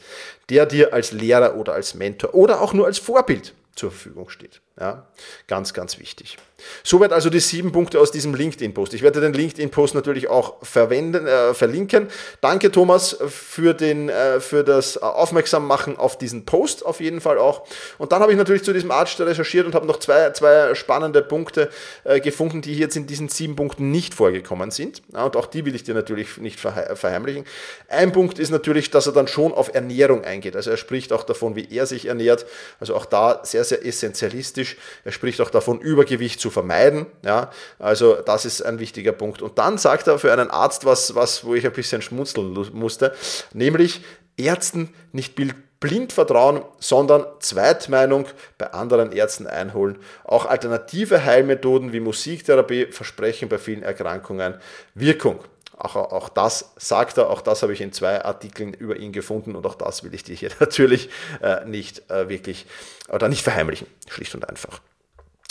der 0.50 0.66
dir 0.66 0.92
als 0.92 1.12
Lehrer 1.12 1.56
oder 1.56 1.74
als 1.74 1.94
Mentor 1.94 2.34
oder 2.34 2.60
auch 2.60 2.72
nur 2.72 2.86
als 2.86 2.98
Vorbild 2.98 3.54
zur 3.74 3.90
Verfügung 3.90 4.28
steht. 4.28 4.60
Ja, 4.80 5.06
ganz, 5.48 5.74
ganz 5.74 5.98
wichtig. 5.98 6.38
Soweit 6.82 7.12
also 7.12 7.30
die 7.30 7.40
sieben 7.40 7.70
Punkte 7.70 8.00
aus 8.00 8.10
diesem 8.10 8.34
LinkedIn-Post. 8.34 8.94
Ich 8.94 9.02
werde 9.02 9.20
den 9.20 9.32
LinkedIn-Post 9.32 9.94
natürlich 9.94 10.28
auch 10.28 10.56
verwenden, 10.62 11.26
äh, 11.26 11.54
verlinken. 11.54 12.08
Danke, 12.40 12.70
Thomas, 12.72 13.16
für, 13.28 13.74
den, 13.74 14.08
äh, 14.08 14.40
für 14.40 14.64
das 14.64 14.98
Aufmerksammachen 14.98 15.96
auf 15.96 16.18
diesen 16.18 16.44
Post 16.44 16.84
auf 16.84 17.00
jeden 17.00 17.20
Fall 17.20 17.38
auch. 17.38 17.64
Und 17.98 18.12
dann 18.12 18.22
habe 18.22 18.32
ich 18.32 18.38
natürlich 18.38 18.64
zu 18.64 18.72
diesem 18.72 18.90
Arzt 18.90 19.20
recherchiert 19.20 19.66
und 19.66 19.74
habe 19.74 19.86
noch 19.86 19.98
zwei, 19.98 20.30
zwei 20.30 20.74
spannende 20.74 21.22
Punkte 21.22 21.70
äh, 22.04 22.20
gefunden, 22.20 22.60
die 22.60 22.76
jetzt 22.76 22.96
in 22.96 23.06
diesen 23.06 23.28
sieben 23.28 23.54
Punkten 23.54 23.90
nicht 23.90 24.14
vorgekommen 24.14 24.70
sind. 24.70 25.02
Ja, 25.12 25.24
und 25.24 25.36
auch 25.36 25.46
die 25.46 25.64
will 25.64 25.74
ich 25.74 25.84
dir 25.84 25.94
natürlich 25.94 26.38
nicht 26.38 26.58
verheimlichen. 26.58 27.44
Ein 27.88 28.12
Punkt 28.12 28.38
ist 28.38 28.50
natürlich, 28.50 28.90
dass 28.90 29.06
er 29.06 29.12
dann 29.12 29.28
schon 29.28 29.52
auf 29.52 29.74
Ernährung 29.74 30.24
eingeht. 30.24 30.56
Also 30.56 30.70
er 30.70 30.76
spricht 30.76 31.12
auch 31.12 31.22
davon, 31.22 31.54
wie 31.54 31.68
er 31.70 31.86
sich 31.86 32.06
ernährt. 32.06 32.46
Also 32.80 32.96
auch 32.96 33.06
da 33.06 33.40
sehr, 33.44 33.64
sehr 33.64 33.84
essentialistisch. 33.86 34.67
Er 35.04 35.12
spricht 35.12 35.40
auch 35.40 35.50
davon, 35.50 35.80
Übergewicht 35.80 36.40
zu 36.40 36.50
vermeiden. 36.50 37.06
Ja, 37.24 37.50
also 37.78 38.14
das 38.14 38.44
ist 38.44 38.62
ein 38.62 38.78
wichtiger 38.78 39.12
Punkt. 39.12 39.42
Und 39.42 39.58
dann 39.58 39.78
sagt 39.78 40.06
er 40.06 40.18
für 40.18 40.32
einen 40.32 40.50
Arzt 40.50 40.84
was, 40.84 41.14
was 41.14 41.44
wo 41.44 41.54
ich 41.54 41.64
ein 41.64 41.72
bisschen 41.72 42.02
schmunzeln 42.02 42.52
musste, 42.72 43.14
nämlich 43.52 44.02
Ärzten 44.36 44.94
nicht 45.12 45.34
blind 45.80 46.12
vertrauen, 46.12 46.62
sondern 46.80 47.24
Zweitmeinung 47.40 48.26
bei 48.56 48.72
anderen 48.72 49.12
Ärzten 49.12 49.46
einholen. 49.46 49.98
Auch 50.24 50.46
alternative 50.46 51.24
Heilmethoden 51.24 51.92
wie 51.92 52.00
Musiktherapie 52.00 52.86
versprechen 52.86 53.48
bei 53.48 53.58
vielen 53.58 53.82
Erkrankungen 53.82 54.54
Wirkung. 54.94 55.40
Auch, 55.78 55.94
auch 55.94 56.28
das 56.28 56.72
sagt 56.76 57.18
er, 57.18 57.30
auch 57.30 57.40
das 57.40 57.62
habe 57.62 57.72
ich 57.72 57.80
in 57.80 57.92
zwei 57.92 58.24
Artikeln 58.24 58.74
über 58.74 58.96
ihn 58.96 59.12
gefunden 59.12 59.54
und 59.54 59.64
auch 59.64 59.76
das 59.76 60.02
will 60.02 60.12
ich 60.12 60.24
dir 60.24 60.34
hier 60.34 60.50
natürlich 60.60 61.08
äh, 61.40 61.64
nicht 61.64 62.10
äh, 62.10 62.28
wirklich 62.28 62.66
oder 63.08 63.28
nicht 63.28 63.42
verheimlichen, 63.42 63.86
schlicht 64.08 64.34
und 64.34 64.48
einfach. 64.48 64.80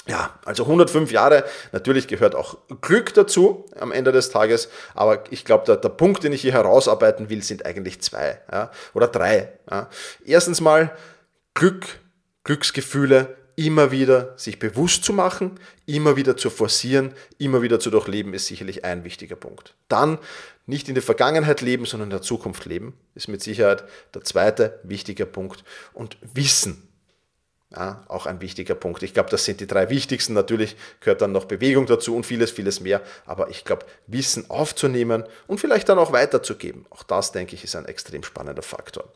Ja, 0.08 0.40
also 0.46 0.64
105 0.64 1.12
Jahre, 1.12 1.44
natürlich 1.74 2.08
gehört 2.08 2.34
auch 2.34 2.58
Glück 2.82 3.14
dazu 3.14 3.66
am 3.78 3.92
Ende 3.92 4.14
des 4.14 4.30
Tages, 4.30 4.70
aber 4.94 5.24
ich 5.32 5.44
glaube, 5.44 5.66
der, 5.66 5.76
der 5.76 5.90
Punkt, 5.90 6.24
den 6.24 6.32
ich 6.32 6.42
hier 6.42 6.54
herausarbeiten 6.54 7.30
will, 7.30 7.44
sind 7.44 7.66
eigentlich 7.66 8.02
zwei 8.02 8.40
ja, 8.52 8.72
oder 8.94 9.08
drei. 9.08 9.52
Ja. 9.70 9.90
Erstens 10.26 10.62
mal 10.62 10.96
Glück, 11.54 11.86
Glücksgefühle, 12.46 13.36
immer 13.58 13.92
wieder 13.92 14.34
sich 14.38 14.60
bewusst 14.60 15.04
zu 15.04 15.12
machen, 15.12 15.60
immer 15.88 16.16
wieder 16.16 16.38
zu 16.38 16.52
forcieren, 16.52 17.14
immer 17.40 17.64
wieder 17.64 17.80
zu 17.80 17.90
durchleben, 17.90 18.34
ist 18.36 18.46
sicherlich 18.46 18.86
ein 18.86 19.04
wichtiger 19.04 19.36
Punkt. 19.36 19.74
Dann 19.88 20.20
nicht 20.68 20.88
in 20.88 20.94
der 20.94 21.04
Vergangenheit 21.04 21.62
leben, 21.62 21.86
sondern 21.86 22.08
in 22.08 22.12
der 22.12 22.22
Zukunft 22.22 22.66
leben, 22.66 22.94
ist 23.16 23.28
mit 23.28 23.42
Sicherheit 23.42 23.84
der 24.14 24.24
zweite 24.24 24.80
wichtige 24.84 25.26
Punkt. 25.26 25.64
Und 25.94 26.18
Wissen, 26.22 26.88
ja, 27.76 28.06
auch 28.08 28.28
ein 28.28 28.40
wichtiger 28.40 28.76
Punkt. 28.76 29.04
Ich 29.04 29.14
glaube, 29.14 29.30
das 29.30 29.44
sind 29.44 29.60
die 29.60 29.68
drei 29.68 29.90
wichtigsten. 29.90 30.34
Natürlich 30.34 30.78
gehört 31.02 31.22
dann 31.22 31.34
noch 31.34 31.46
Bewegung 31.46 31.86
dazu 31.86 32.16
und 32.16 32.26
vieles, 32.26 32.50
vieles 32.50 32.80
mehr. 32.80 33.02
Aber 33.26 33.50
ich 33.50 33.66
glaube, 33.66 33.86
Wissen 34.08 34.50
aufzunehmen 34.50 35.26
und 35.48 35.60
vielleicht 35.60 35.90
dann 35.90 36.00
auch 36.00 36.14
weiterzugeben, 36.14 36.86
auch 36.92 37.04
das, 37.04 37.34
denke 37.34 37.56
ich, 37.56 37.66
ist 37.66 37.76
ein 37.76 37.84
extrem 37.84 38.24
spannender 38.24 38.62
Faktor. 38.62 39.12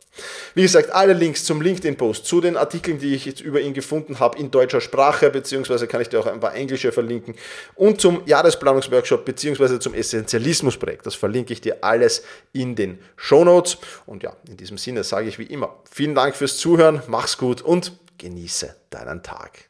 Wie 0.53 0.63
gesagt, 0.63 0.91
alle 0.91 1.13
Links 1.13 1.45
zum 1.45 1.61
LinkedIn-Post, 1.61 2.25
zu 2.25 2.41
den 2.41 2.57
Artikeln, 2.57 2.99
die 2.99 3.15
ich 3.15 3.25
jetzt 3.25 3.39
über 3.39 3.61
ihn 3.61 3.73
gefunden 3.73 4.19
habe, 4.19 4.37
in 4.37 4.51
deutscher 4.51 4.81
Sprache, 4.81 5.29
beziehungsweise 5.29 5.87
kann 5.87 6.01
ich 6.01 6.09
dir 6.09 6.19
auch 6.19 6.27
ein 6.27 6.41
paar 6.41 6.53
englische 6.53 6.91
verlinken, 6.91 7.35
und 7.75 8.01
zum 8.01 8.23
Jahresplanungsworkshop, 8.25 9.23
beziehungsweise 9.23 9.79
zum 9.79 9.93
Essentialismus-Projekt. 9.93 11.05
Das 11.05 11.15
verlinke 11.15 11.53
ich 11.53 11.61
dir 11.61 11.77
alles 11.85 12.23
in 12.51 12.75
den 12.75 12.99
Show 13.15 13.45
Notes. 13.45 13.77
Und 14.05 14.23
ja, 14.23 14.35
in 14.49 14.57
diesem 14.57 14.77
Sinne 14.77 15.05
sage 15.05 15.29
ich 15.29 15.39
wie 15.39 15.43
immer, 15.43 15.79
vielen 15.89 16.15
Dank 16.15 16.35
fürs 16.35 16.57
Zuhören, 16.57 17.01
mach's 17.07 17.37
gut 17.37 17.61
und 17.61 17.93
genieße 18.21 18.75
deinen 18.91 19.23
Tag. 19.23 19.67